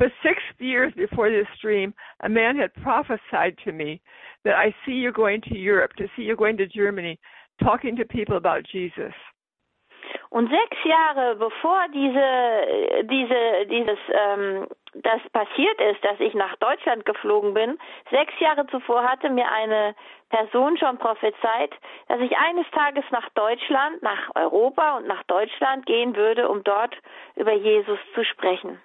[0.00, 4.00] But six years before this dream, a man had prophesied to me
[4.44, 7.20] that I see you going to Europe, to see you going to Germany,
[7.62, 9.12] talking to people about Jesus.
[10.30, 17.04] Und sechs Jahre bevor diese, diese, dieses, ähm, das passiert ist, dass ich nach Deutschland
[17.04, 17.78] geflogen bin,
[18.10, 19.94] sechs Jahre zuvor hatte mir eine
[20.30, 21.74] Person schon prophezeit,
[22.08, 26.96] dass ich eines Tages nach Deutschland, nach Europa und nach Deutschland gehen würde, um dort
[27.36, 28.80] über Jesus zu sprechen.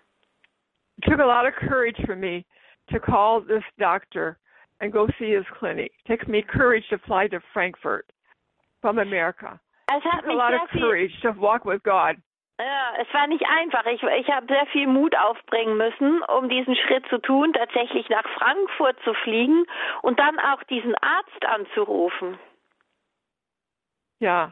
[1.05, 2.45] It took a lot of courage for me
[2.89, 4.37] to call this doctor
[4.81, 5.91] and go see his clinic.
[6.05, 8.11] It took me courage to fly to Frankfurt
[8.81, 9.59] from America.
[9.89, 12.15] Es hat a lot of courage to walk with God.
[12.59, 13.85] ja, es war nicht einfach.
[13.85, 18.25] Ich, ich habe sehr viel Mut aufbringen müssen, um diesen Schritt zu tun, tatsächlich nach
[18.37, 19.65] Frankfurt zu fliegen
[20.01, 22.37] und dann auch diesen Arzt anzurufen.
[24.21, 24.51] Yeah.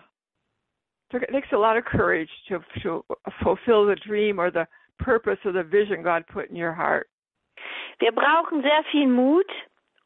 [1.14, 3.06] It takes a lot of courage to to
[3.43, 4.68] fulfill the dream or the
[5.00, 7.08] purpose or the vision God put in your heart.
[8.00, 9.50] Wir brauchen sehr viel Mut,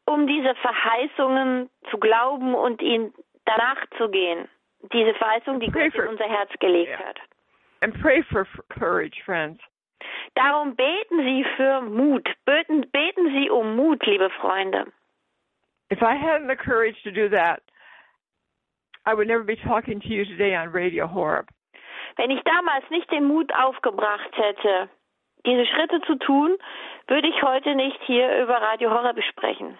[0.06, 3.14] um diese Verheißungen zu glauben und ihnen
[3.46, 4.48] danach zu gehen.
[4.94, 7.08] Diese Verheißung, die Gott in unser Herz gelegt Yeah.
[7.08, 7.20] hat.
[7.82, 9.60] And pray for courage, friends.
[10.36, 12.28] Darum beten Sie für Mut.
[12.46, 14.86] Beten, beten Sie um Mut, liebe Freunde.
[15.90, 17.62] If I hadn't the courage to do that,
[19.06, 21.48] I would never be talking to you today on Radio Horeb.
[22.18, 24.90] Wenn ich damals nicht den Mut aufgebracht hätte,
[25.46, 26.58] diese Schritte zu tun,
[27.08, 29.78] würde ich heute nicht hier über Radio Horror sprechen.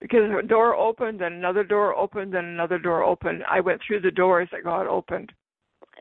[0.00, 3.42] Because a door opened, then another door opened, then another door opened.
[3.50, 5.32] I went through the doors that God opened.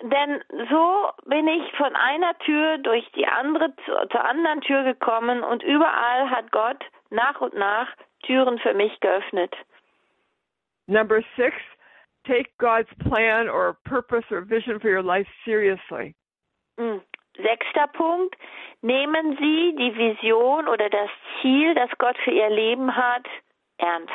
[0.01, 5.43] Denn so bin ich von einer Tür durch die andere zu, zur anderen Tür gekommen
[5.43, 7.87] und überall hat Gott nach und nach
[8.23, 9.55] Türen für mich geöffnet.
[10.87, 11.55] Number six,
[12.27, 16.15] take God's plan or purpose or vision for your life seriously.
[16.77, 17.01] Hm.
[17.37, 18.35] Sechster Punkt.
[18.81, 21.09] Nehmen Sie die Vision oder das
[21.41, 23.25] Ziel, das Gott für Ihr Leben hat,
[23.77, 24.11] ernst.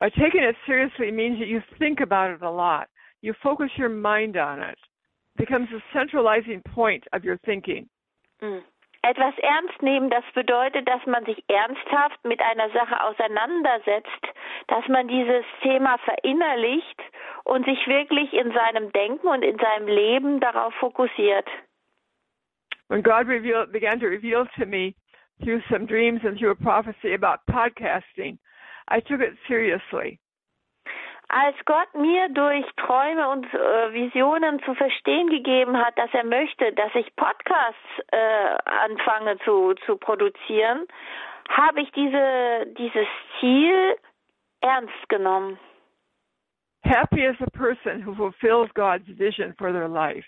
[0.00, 2.88] By taking it seriously means that you think about it a lot.
[3.22, 4.78] You focus your mind on it.
[5.34, 7.88] It becomes a centralizing point of your thinking.
[8.40, 8.62] Hm.
[9.02, 14.26] Etwas ernst nehmen, das bedeutet, dass man sich ernsthaft mit einer Sache auseinandersetzt,
[14.68, 17.00] dass man dieses Thema verinnerlicht
[17.44, 21.46] und sich wirklich in seinem Denken und in seinem Leben darauf fokussiert.
[22.88, 24.94] When God revealed, began to reveal to me
[25.42, 28.38] through some dreams and through a prophecy about podcasting,
[28.88, 30.18] I took it seriously.
[31.28, 36.72] Als Gott mir durch Träume und äh, Visionen zu verstehen gegeben hat, dass er möchte,
[36.74, 37.80] dass ich Podcasts
[38.12, 40.86] äh, anfange zu, zu produzieren,
[41.48, 43.06] habe ich diese, dieses
[43.40, 43.96] Ziel
[44.64, 45.58] ernst genommen.
[46.84, 50.24] Happy is a person who fulfills God's vision for their life.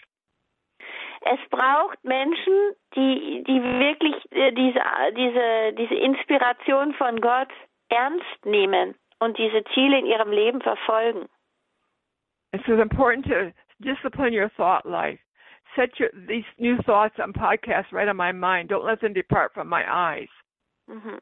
[1.22, 4.80] Es braucht Menschen, die, die wirklich äh, diese,
[5.16, 7.48] diese, diese Inspiration von Gott
[7.88, 11.26] ernst nehmen und diese Ziele in ihrem Leben verfolgen.
[12.52, 15.18] It's important to discipline your thought life.
[15.74, 18.68] Set your, these new thoughts on podcasts right on my mind.
[18.68, 20.28] Don't let them depart from my eyes.
[20.86, 21.20] Mhm.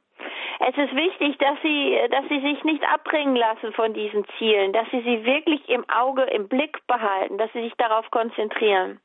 [0.60, 4.88] Es ist wichtig, dass sie, dass sie sich nicht abbringen lassen von diesen Zielen, dass
[4.90, 9.00] sie sie wirklich im Auge, im Blick behalten, dass sie sich darauf konzentrieren.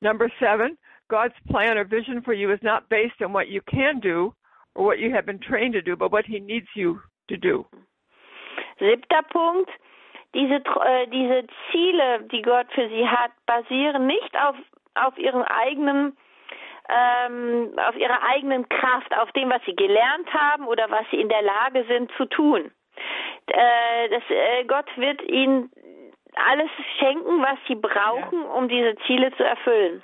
[0.00, 0.78] Number seven,
[1.08, 4.34] God's plan or vision for you is not based on what you can do
[4.74, 7.66] or what you have been trained to do, but what He needs you to do.
[8.78, 9.70] Siebter Punkt.
[10.34, 14.56] Diese, äh, diese Ziele, die Gott für sie hat, basieren nicht auf,
[14.94, 16.16] auf ihren eigenen
[16.88, 21.28] ähm, auf ihrer eigenen Kraft, auf dem, was sie gelernt haben oder was sie in
[21.28, 22.70] der Lage sind zu tun.
[23.46, 25.70] Äh, das, äh, Gott wird ihnen
[26.34, 30.02] alles schenken, was sie brauchen, um diese Ziele zu erfüllen.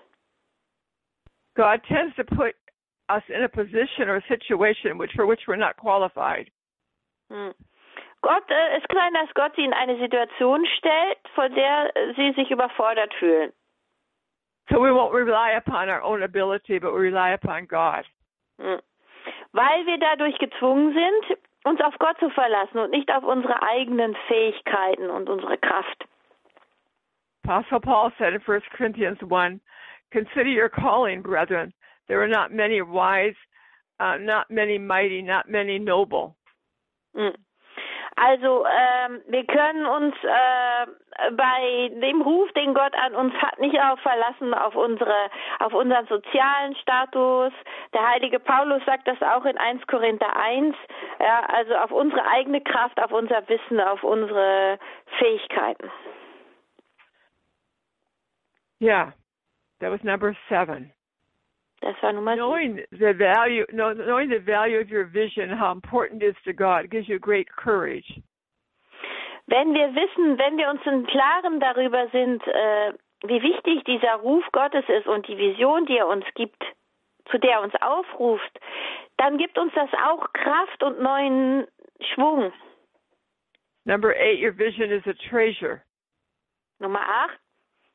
[1.54, 2.54] God tends to put
[3.08, 6.48] us in a position or a situation which for which we're not qualified.
[7.28, 7.52] Hm.
[8.22, 12.32] Gott, äh, es kann sein, dass Gott sie in eine Situation stellt, von der sie
[12.32, 13.52] sich überfordert fühlen.
[14.70, 18.04] So we won't rely upon our own ability, but we rely upon God.
[18.60, 18.80] Hm.
[19.52, 24.16] Weil wir dadurch gezwungen sind, uns auf Gott zu verlassen und nicht auf unsere eigenen
[24.28, 26.06] Fähigkeiten und unsere Kraft.
[27.44, 29.60] Apostle Paul said in 1 Corinthians 1,
[30.12, 31.72] Consider your calling, brethren.
[32.06, 33.34] There are not many wise,
[33.98, 36.36] uh, not many mighty, not many noble.
[37.16, 37.34] Hm.
[38.22, 43.80] Also ähm, wir können uns äh, bei dem Ruf, den Gott an uns hat, nicht
[43.80, 47.52] auf verlassen auf unsere, auf unseren sozialen Status.
[47.94, 50.76] Der heilige Paulus sagt das auch in 1 Korinther 1.
[51.18, 54.78] Ja, also auf unsere eigene Kraft, auf unser Wissen, auf unsere
[55.18, 55.90] Fähigkeiten.
[58.82, 59.14] Yeah,
[59.80, 60.92] that was number seven.
[61.82, 62.36] War Nummer sieben.
[62.36, 66.52] Knowing the value, know- knowing the value of your vision, how important it is to
[66.52, 68.20] God, gives you great courage.
[69.46, 72.92] Wenn wir wissen, wenn wir uns im Klaren darüber sind, äh,
[73.24, 76.62] wie wichtig dieser Ruf Gottes ist und die Vision, die er uns gibt,
[77.30, 78.60] zu der er uns aufruft,
[79.16, 81.66] dann gibt uns das auch Kraft und neuen
[82.14, 82.52] Schwung.
[83.84, 85.82] Number eight, your vision is a treasure.
[86.78, 87.38] Nummer acht.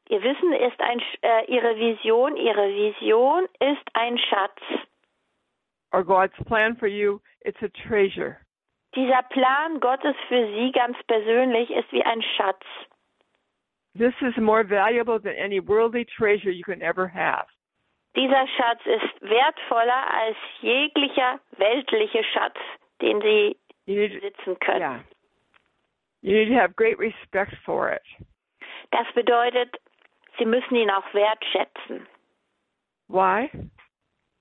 [0.10, 4.62] Ihr Wissen ist ein, äh, Ihre Vision, Ihre Vision ist ein Schatz.
[5.92, 8.38] Or God's plan for you, it's a treasure.
[8.96, 12.64] Dieser Plan Gottes für Sie ganz persönlich ist wie ein Schatz.
[13.98, 17.48] This is more valuable than any worldly treasure you can ever have.
[18.16, 22.58] Dieser Schatz ist wertvoller als jeglicher weltliche Schatz,
[23.02, 24.80] den Sie You need, besitzen können.
[24.80, 25.00] yeah.
[26.22, 28.02] You need to have great respect for it.
[28.92, 29.76] Das bedeutet,
[30.38, 32.08] Sie müssen ihn auch wertschätzen.
[33.08, 33.50] Why?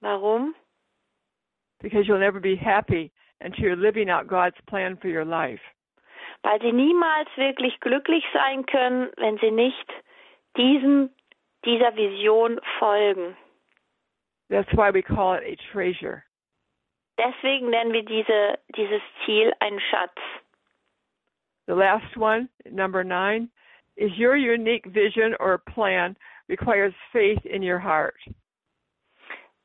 [0.00, 0.54] Warum?
[1.80, 5.60] Because you'll never be happy until you're living out God's plan for your life.
[6.42, 9.92] Weil Sie niemals wirklich glücklich sein können, wenn Sie nicht
[10.56, 11.10] diesem,
[11.64, 13.36] dieser Vision folgen.
[14.50, 16.24] That's why we call it a treasure.
[17.18, 20.16] Deswegen nennen wir diese, dieses Ziel ein Schatz.
[21.66, 23.50] The last one, number nine,
[23.96, 26.16] is your unique vision or plan
[26.48, 28.16] requires faith in your heart.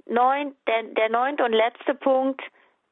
[0.05, 2.41] Neun, der, der neunte und letzte Punkt,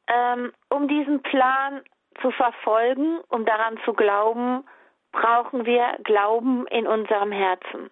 [0.08, 1.82] ähm, um diesen Plan
[2.22, 4.64] zu verfolgen, um daran zu glauben,
[5.12, 7.90] brauchen wir Glauben in unserem Herzen.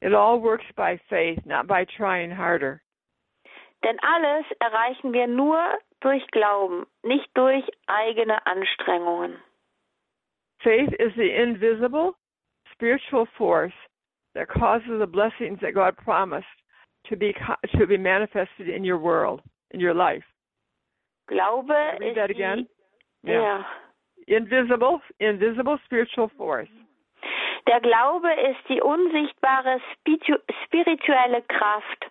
[0.00, 2.80] It all works by faith, not by trying harder.
[3.84, 5.60] Denn alles erreichen wir nur
[6.00, 9.36] durch Glauben, nicht durch eigene Anstrengungen.
[10.64, 12.12] Faith is the invisible
[12.72, 13.72] spiritual force
[14.34, 16.46] that causes the blessings that God promised
[17.08, 17.34] to be
[17.78, 19.40] to be manifested in your world,
[19.72, 20.24] in your life.
[21.28, 21.68] Glaube
[22.00, 22.66] Read that die, again.
[23.24, 23.62] ja.
[24.28, 26.68] Invisible, invisible spiritual force
[27.66, 32.10] Der Glaube ist die unsichtbare spiritu spirituelle Kraft.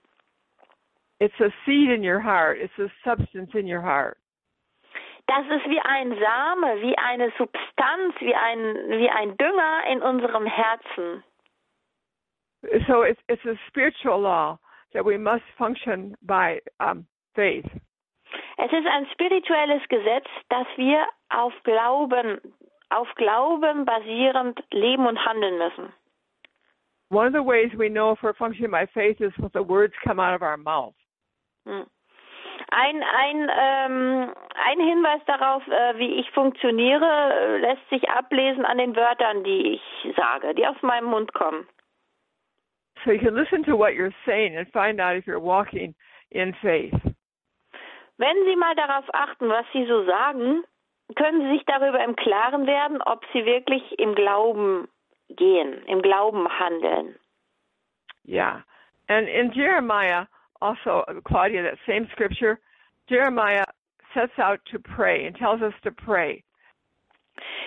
[1.19, 2.57] It's a seed in your heart.
[2.59, 4.17] It's a substance in your heart.
[5.27, 7.70] Das ist wie ein Same, wie eine Substanz,
[8.19, 8.59] wie ein,
[8.99, 11.23] wie ein Dünger in unserem Herzen.
[12.87, 14.59] So it's it's a spiritual law
[14.93, 17.05] that we must function by um,
[17.35, 17.65] faith.
[18.57, 22.39] Es ist ein spirituelles Gesetz, dass wir auf Glauben,
[22.89, 25.93] auf Glauben basierend leben und handeln müssen.
[27.09, 29.93] One of the ways we know if we're functioning by faith is when the words
[30.03, 30.93] come out of our mouth.
[31.65, 31.85] Hm.
[32.73, 38.77] Ein, ein, ähm, ein Hinweis darauf, äh, wie ich funktioniere, äh, lässt sich ablesen an
[38.77, 41.67] den Wörtern, die ich sage, die aus meinem Mund kommen.
[43.03, 45.93] So you can listen to what you're saying and find out if you're walking
[46.29, 46.93] in faith.
[48.17, 50.63] Wenn Sie mal darauf achten, was Sie so sagen,
[51.15, 54.87] können Sie sich darüber im Klaren werden, ob Sie wirklich im Glauben
[55.29, 57.15] gehen, im Glauben handeln.
[58.25, 58.63] Yeah.
[59.07, 60.27] And in Jeremiah,
[60.61, 62.59] also, Claudia, that same scripture,
[63.09, 63.65] Jeremiah
[64.13, 66.43] sets out to pray and tells us to pray.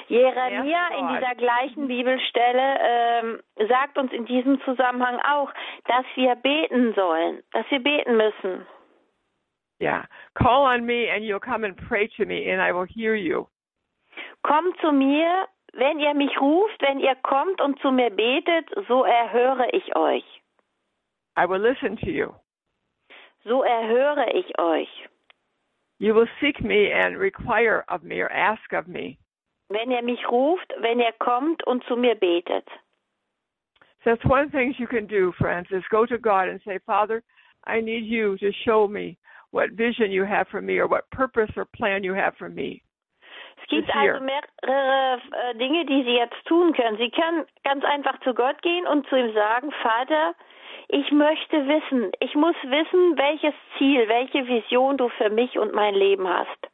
[0.08, 5.50] Jeremia in dieser gleichen Bibelstelle ähm, sagt uns in diesem Zusammenhang auch,
[5.86, 8.66] dass wir beten sollen, dass wir beten müssen.
[9.80, 10.04] Yeah.
[10.34, 13.48] Call on me and you'll come and pray to me and I will hear you.
[14.42, 19.04] Kommt zu mir, wenn ihr mich ruft, wenn ihr kommt und zu mir betet, so
[19.04, 20.24] erhöre ich euch.
[21.36, 22.32] I will listen to you.
[23.44, 24.88] So erhöre ich euch.
[25.98, 29.18] You will seek me and require of me or ask of me.
[29.68, 32.66] Wenn ihr mich ruft, wenn ihr kommt und zu mir betet.
[34.02, 36.60] So that's one of the things you can do, friends, is go to God and
[36.64, 37.22] say, Father,
[37.66, 39.16] I need you to show me
[39.50, 42.82] what vision you have for me or what purpose or plan you have for me.
[43.62, 46.98] Es gibt also mehrere äh, Dinge, die Sie jetzt tun können.
[46.98, 50.34] Sie können ganz einfach zu Gott gehen und zu ihm sagen, Vater,
[50.88, 55.94] ich möchte wissen, ich muss wissen, welches Ziel, welche Vision du für mich und mein
[55.94, 56.68] Leben hast.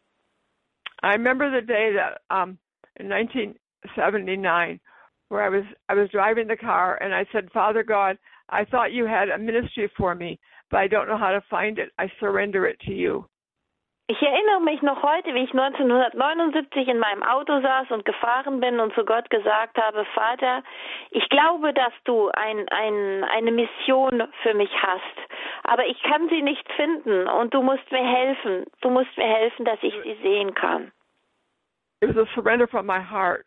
[1.02, 2.58] I remember the day that um
[2.96, 4.80] in 1979
[5.28, 8.18] where I was I was driving the car and I said, "Father God,
[8.50, 10.38] I thought you had a ministry for me,
[10.70, 11.90] but I don't know how to find it.
[11.98, 13.26] I surrender it to you."
[14.10, 18.80] Ich erinnere mich noch heute, wie ich 1979 in meinem Auto saß und gefahren bin
[18.80, 20.64] und zu Gott gesagt habe, Vater,
[21.12, 25.16] ich glaube, dass du ein, ein, eine Mission für mich hast,
[25.62, 28.66] aber ich kann sie nicht finden und du musst mir helfen.
[28.80, 30.90] Du musst mir helfen, dass ich sie sehen kann.
[32.00, 33.46] It was a surrender from my heart.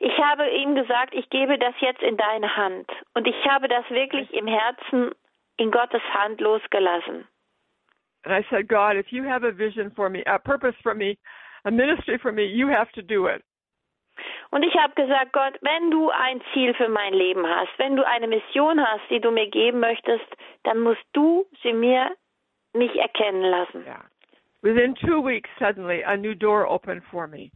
[0.00, 3.88] Ich habe ihm gesagt, ich gebe das jetzt in deine Hand und ich habe das
[3.90, 5.12] wirklich im Herzen
[5.56, 7.28] in Gottes Hand losgelassen.
[8.26, 11.16] And I said, God, if you have a vision for me, a purpose for me,
[11.64, 13.42] a ministry for me, you have to do it.
[14.50, 18.04] Und ich habe gesagt, Gott, wenn du ein Ziel für mein Leben hast, wenn du
[18.04, 20.26] eine Mission hast, die du mir geben möchtest,
[20.64, 22.10] dann musst du sie mir
[22.72, 23.84] mich erkennen lassen.
[23.84, 24.02] Yeah.
[24.62, 27.52] Within two weeks, suddenly a new door opened for me.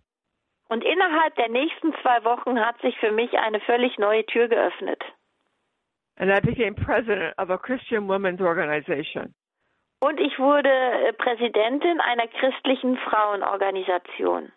[0.69, 5.03] Und innerhalb der nächsten zwei Wochen hat sich für mich eine völlig neue Tür geöffnet.
[6.17, 9.35] And I became president of a Christian women's organization.
[10.01, 14.51] Und ich wurde äh, Präsidentin einer christlichen Frauenorganisation.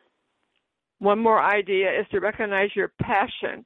[1.00, 3.66] One more idea is to recognize your passion.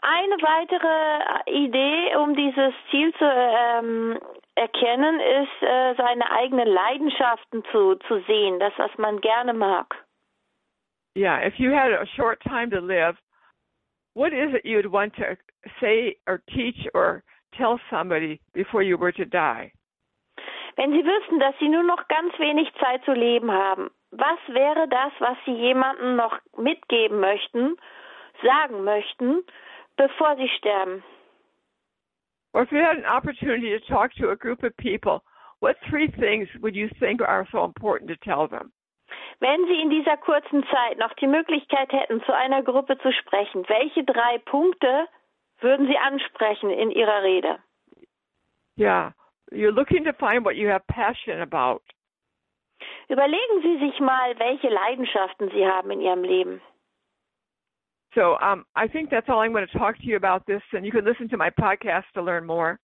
[0.00, 4.18] Eine weitere Idee, um dieses Ziel zu ähm,
[4.54, 9.94] erkennen, ist, äh, seine eigenen Leidenschaften zu, zu sehen, das, was man gerne mag.
[11.16, 13.16] Yeah, if you had a short time to live,
[14.14, 15.36] what is it you'd want to
[15.80, 17.24] say or teach or
[17.56, 19.72] tell somebody before you were to die?
[20.78, 24.86] Wenn Sie wüssten, dass Sie nur noch ganz wenig Zeit zu leben haben, was wäre
[24.86, 27.76] das, was Sie jemandem noch mitgeben möchten,
[28.44, 29.42] sagen möchten,
[29.96, 31.02] bevor Sie sterben?
[32.52, 35.20] Or if you had an opportunity to talk to a group of people,
[35.58, 38.70] what three things would you think are so important to tell them?
[39.40, 43.68] Wenn Sie in dieser kurzen Zeit noch die Möglichkeit hätten, zu einer Gruppe zu sprechen,
[43.68, 45.08] welche drei Punkte
[45.58, 47.58] würden Sie ansprechen in Ihrer Rede?
[48.76, 49.12] Yeah,
[49.52, 51.82] you're looking to find what you have passion about.
[53.10, 56.60] Überlegen Sie sich mal, welche Leidenschaften Sie haben in Ihrem Leben.
[58.14, 60.84] So um, I think that's all I'm going to talk to you about this, and
[60.84, 62.78] you can listen to my podcast to learn more.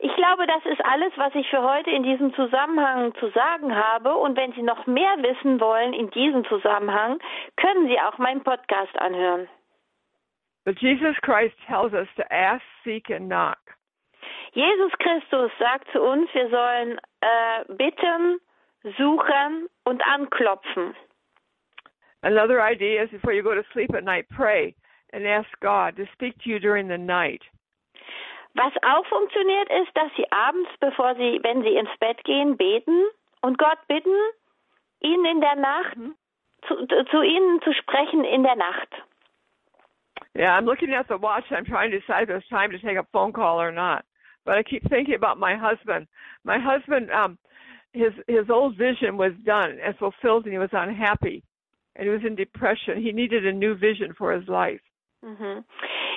[0.00, 4.14] Ich glaube, das ist alles, was ich für heute in diesem Zusammenhang zu sagen habe.
[4.14, 7.18] Und wenn Sie noch mehr wissen wollen in diesem Zusammenhang,
[7.56, 9.48] können Sie auch meinen Podcast anhören.
[10.64, 13.58] But Jesus Christ tells us to ask, seek, and knock.
[14.52, 18.40] Jesus Christus sagt zu uns, wir sollen äh, bitten,
[18.96, 20.94] suchen und anklopfen.
[22.22, 24.74] Another idea is before you go to sleep at night, pray
[25.12, 27.42] and ask God to speak to you during the night.
[28.54, 33.04] Was auch funktioniert ist, dass Sie abends, bevor Sie, wenn Sie ins Bett gehen, beten
[33.42, 34.16] und Gott bitten,
[35.00, 35.96] Ihnen in der Nacht,
[36.66, 38.88] zu, zu Ihnen zu sprechen in der Nacht.
[40.34, 41.44] Yeah, I'm looking at the watch.
[41.50, 44.04] I'm trying to decide if it's time to take a phone call or not.
[44.48, 46.06] But I keep thinking about my husband.
[46.42, 47.36] My husband, um,
[47.92, 51.44] his his old vision was done and fulfilled, and he was unhappy,
[51.94, 52.96] and he was in depression.
[52.96, 54.80] He needed a new vision for his life.
[55.22, 55.64] Mhm.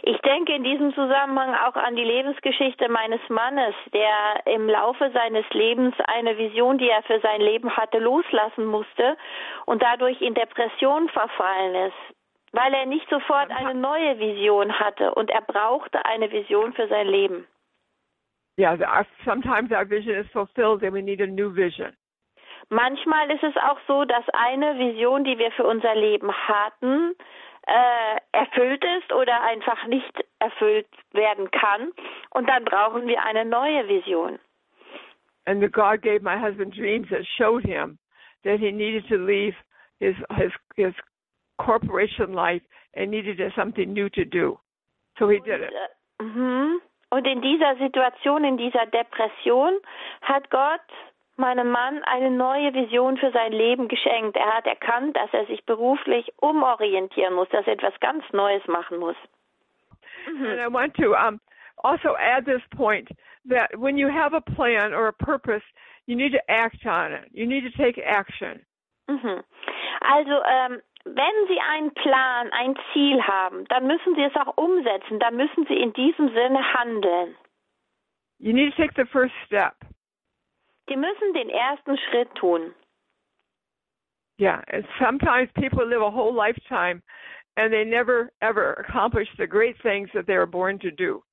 [0.04, 5.46] Ich denke in diesem Zusammenhang auch an die Lebensgeschichte meines Mannes, der im Laufe seines
[5.50, 9.18] Lebens eine Vision, die er für sein Leben hatte, loslassen musste
[9.66, 12.02] und dadurch in Depression verfallen ist,
[12.54, 17.08] weil er nicht sofort eine neue Vision hatte und er brauchte eine Vision für sein
[17.08, 17.46] Leben.
[18.58, 21.96] Yeah, our, sometimes our vision is fulfilled, and we need a new vision.
[22.70, 27.16] Manchmal ist es auch so, dass eine Vision, die wir für unser Leben hatten,
[27.68, 31.92] äh, erfüllt ist oder einfach nicht erfüllt werden kann.
[32.32, 34.40] Und dann brauchen wir eine neue Vision.
[35.46, 37.98] And that God gave my husband dreams that showed him
[38.44, 39.56] that he needed to leave
[40.00, 40.94] his his his
[41.58, 42.64] corporation life
[42.96, 44.60] and needed something new to do.
[45.18, 45.72] So he did it.
[46.20, 46.82] Und, äh, mhm.
[47.12, 49.74] Und in dieser Situation, in dieser Depression,
[50.22, 50.80] hat Gott
[51.36, 54.38] meinem Mann eine neue Vision für sein Leben geschenkt.
[54.38, 58.98] Er hat erkannt, dass er sich beruflich umorientieren muss, dass er etwas ganz Neues machen
[58.98, 59.18] muss.
[60.28, 61.42] And I want to um,
[61.84, 63.10] also add this point
[63.50, 65.64] that when you have a plan or a purpose,
[66.06, 67.28] you need to act on it.
[67.34, 68.64] You need to take action.
[69.08, 69.44] Mhm.
[70.02, 75.20] Also, ähm, wenn Sie einen Plan, ein Ziel haben, dann müssen Sie es auch umsetzen.
[75.20, 77.36] Dann müssen Sie in diesem Sinne handeln.
[78.40, 79.76] You need to take the first step.
[80.88, 82.74] Sie müssen den ersten Schritt tun.
[84.38, 87.04] Yeah, and sometimes people live a whole lifetime
[87.58, 91.24] and they never ever accomplish the great things that they were born to do.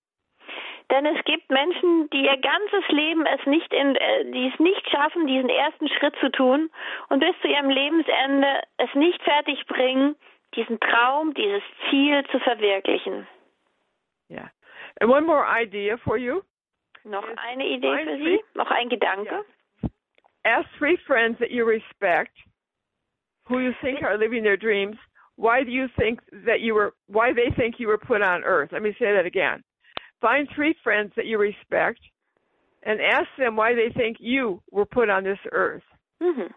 [0.91, 4.89] Denn es gibt Menschen, die ihr ganzes Leben es nicht in, äh, die es nicht
[4.91, 6.71] schaffen, diesen ersten Schritt zu tun
[7.11, 10.17] und bis zu ihrem Lebensende es nicht fertig bringen,
[10.55, 13.27] diesen Traum, dieses Ziel zu verwirklichen.
[14.31, 14.51] Yeah.
[15.01, 16.43] And one more idea for you.
[17.05, 18.41] Noch eine Idee für Sie?
[18.55, 19.45] Noch ein Gedanke?
[19.83, 19.91] Yeah.
[20.45, 22.33] Ask three friends that you respect,
[23.45, 24.97] who you think are living their dreams,
[25.37, 28.71] why do you think that you were, why they think you were put on earth.
[28.73, 29.63] Let me say that again.
[30.21, 32.01] Find three friends that you respect
[32.83, 35.85] and ask them why they think you were put on this earth.
[36.21, 36.53] Mhm.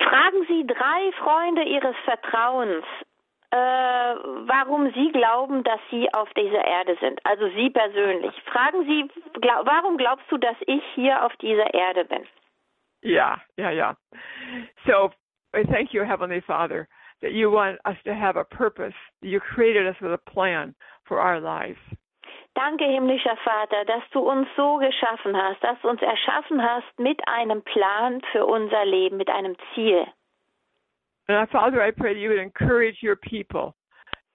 [0.00, 2.84] Fragen Sie drei Freunde Ihres Vertrauens,
[3.50, 3.56] äh,
[4.46, 7.20] warum Sie glauben, dass Sie auf dieser Erde sind.
[7.24, 8.34] Also Sie persönlich.
[8.44, 9.08] Fragen Sie,
[9.40, 12.26] glaub, warum glaubst du, dass ich hier auf dieser Erde bin?
[13.02, 13.94] Yeah, yeah, yeah.
[14.86, 15.10] So
[15.54, 16.86] I thank you, Heavenly Father,
[17.22, 18.94] that you want us to have a purpose.
[19.22, 20.74] You created us with a plan
[21.04, 21.78] for our lives.
[22.62, 27.18] Danke, himmlischer Vater, dass du uns so geschaffen hast, dass du uns erschaffen hast mit
[27.26, 30.06] einem Plan für unser Leben, mit einem Ziel.
[31.26, 33.72] And Father, I pray that you would encourage your people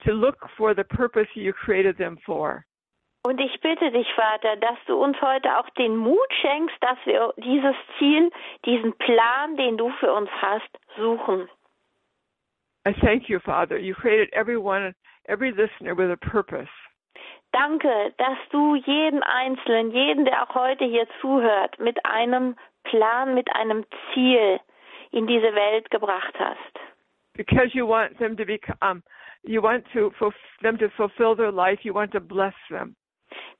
[0.04, 2.64] to look for the purpose you created them for.
[3.22, 7.32] Und ich bitte dich, Vater, dass du uns heute auch den Mut schenkst, dass wir
[7.36, 8.32] dieses Ziel,
[8.64, 11.48] diesen Plan, den du für uns hast, suchen.
[12.88, 13.78] I thank you, Father.
[13.78, 14.96] You created everyone,
[15.28, 16.70] every listener with a purpose.
[17.58, 22.54] Danke, dass du jeden Einzelnen, jeden, der auch heute hier zuhört, mit einem
[22.84, 24.60] Plan, mit einem Ziel
[25.10, 26.78] in diese Welt gebracht hast.
[27.32, 29.02] Because you want them to become,
[29.42, 30.12] you want to
[30.60, 31.82] them to fulfill their life.
[31.82, 32.94] You want to bless them.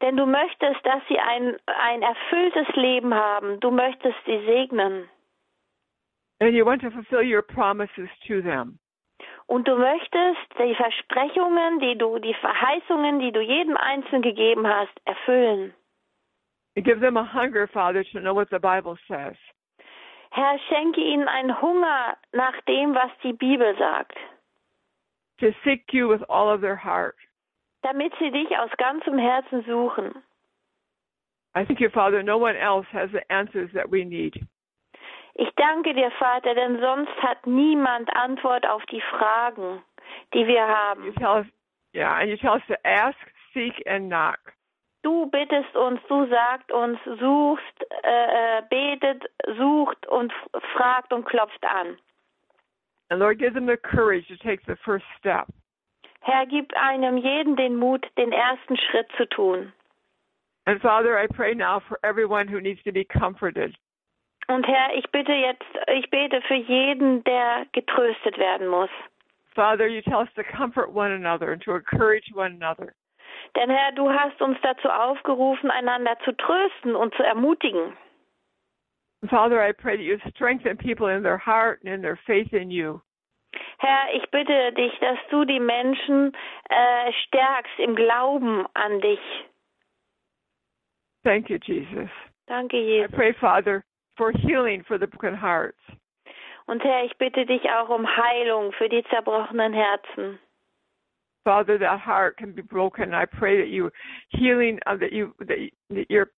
[0.03, 3.61] Denn du möchtest, dass sie ein, ein erfülltes Leben haben.
[3.61, 5.09] Du möchtest sie segnen.
[6.41, 8.79] And you want to fulfill your promises to them.
[9.49, 14.93] Und du möchtest die Versprechungen, die du, die Verheißungen, die du jedem Einzelnen gegeben hast,
[15.05, 15.73] erfüllen.
[16.75, 19.37] Give them a hunger, Father, to know what the Bible says.
[20.31, 24.19] Herr, schenke ihnen einen Hunger nach dem, was die Bibel sagt.
[25.39, 27.17] To seek you with all of their heart.
[27.83, 30.23] Damit sie dich aus ganzem Herzen suchen.
[31.55, 34.47] I thank you, Father, no one else has the answers that we need.
[35.39, 39.83] Ich danke dir, Vater, denn sonst hat niemand Antwort auf die Fragen,
[40.33, 41.15] die wir haben.
[41.95, 43.17] Yeah, and you tell us to ask,
[43.55, 44.39] seek, and knock.
[45.03, 49.25] Du bittest uns, du sagst uns, suchst, äh, betet,
[49.57, 50.33] sucht und
[50.75, 51.97] fragt und klopft an.
[53.11, 55.47] And Lord, give them the courage to take the first step.
[56.23, 59.73] Herr, gib einem jeden den Mut, den ersten Schritt zu tun.
[60.67, 63.77] And Father, I pray now for everyone who needs to be comforted.
[64.49, 68.91] Und Herr, ich bitte jetzt, ich bete für jeden, der getröstet werden muss.
[69.55, 72.93] Father, you tell us to comfort one another and to encourage one another.
[73.57, 77.97] Denn Herr, du hast uns dazu aufgerufen, einander zu trösten und zu ermutigen.
[79.31, 82.71] Father, I pray that you strengthen people in their heart and in their faith in
[82.71, 83.01] you.
[83.79, 86.33] Herr, ich bitte dich, dass du die Menschen
[86.69, 89.21] äh, stärkst im Glauben an dich.
[91.25, 92.11] Thank you, Jesus.
[92.47, 93.11] Danke, Jesus.
[93.11, 93.83] I pray, Father,
[94.17, 95.79] for healing for the broken hearts.
[96.67, 100.39] Und Herr, ich bitte dich auch um Heilung für die zerbrochenen Herzen.
[101.45, 103.15] Father, that heart can be broken.
[103.15, 103.91] I pray that you
[104.31, 106.31] healing uh, that you that, you, that you're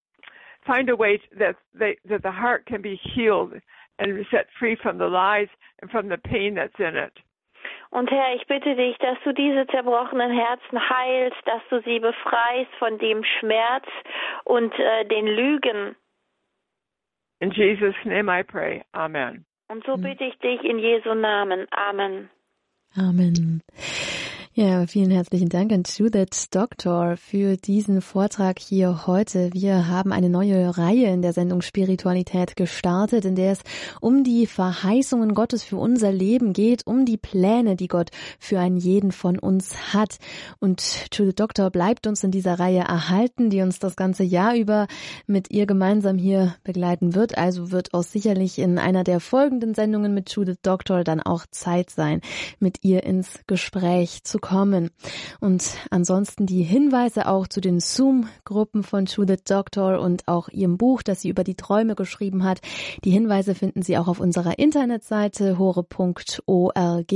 [0.67, 3.55] find a way that they, that the heart can be healed
[3.99, 5.49] and set free from the lies
[5.81, 7.13] and from the pain that's in it.
[7.91, 12.71] Und Herr, ich bitte dich, dass du diese zerbrochenen Herzen heilst, dass du sie befreist
[12.79, 13.87] von dem Schmerz
[14.45, 15.97] und äh, den Lügen.
[17.41, 18.85] In Jesus' name I pray.
[18.95, 19.45] Amen.
[19.69, 21.67] Und so bitte ich dich in Jesu Namen.
[21.71, 22.31] Amen.
[22.97, 23.63] Amen.
[24.61, 29.51] Ja, vielen herzlichen Dank an Judith Doctor für diesen Vortrag hier heute.
[29.53, 33.61] Wir haben eine neue Reihe in der Sendung Spiritualität gestartet, in der es
[34.01, 38.79] um die Verheißungen Gottes für unser Leben geht, um die Pläne, die Gott für einen
[38.79, 40.19] jeden von uns hat.
[40.59, 44.89] Und Judith Doctor bleibt uns in dieser Reihe erhalten, die uns das ganze Jahr über
[45.29, 47.39] mit ihr gemeinsam hier begleiten wird.
[47.39, 51.91] Also wird auch sicherlich in einer der folgenden Sendungen mit Judith Doctor dann auch Zeit
[51.91, 52.23] sein,
[52.59, 54.91] mit ihr ins Gespräch zu kommen bekommen.
[55.41, 61.03] Und ansonsten die Hinweise auch zu den Zoom-Gruppen von Judith Doctor und auch ihrem Buch,
[61.03, 62.61] das sie über die Träume geschrieben hat.
[63.05, 67.13] Die Hinweise finden Sie auch auf unserer Internetseite hore.org,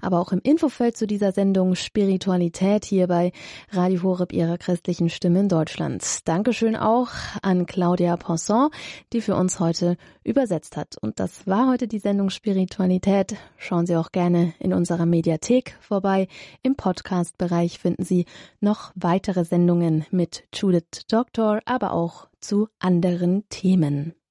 [0.00, 3.32] aber auch im Infofeld zu dieser Sendung Spiritualität hier bei
[3.70, 6.26] Radio Horeb, ihrer christlichen Stimme in Deutschland.
[6.26, 7.10] Dankeschön auch
[7.42, 8.70] an Claudia Ponson,
[9.12, 10.96] die für uns heute übersetzt hat.
[11.00, 13.36] Und das war heute die Sendung Spiritualität.
[13.58, 16.26] Schauen Sie auch gerne in unserer Mediathek vorbei.
[16.66, 18.24] Im Podcast-Bereich finden Sie
[18.58, 24.14] noch weitere Sendungen mit Judith Doctor, aber auch zu anderen Themen.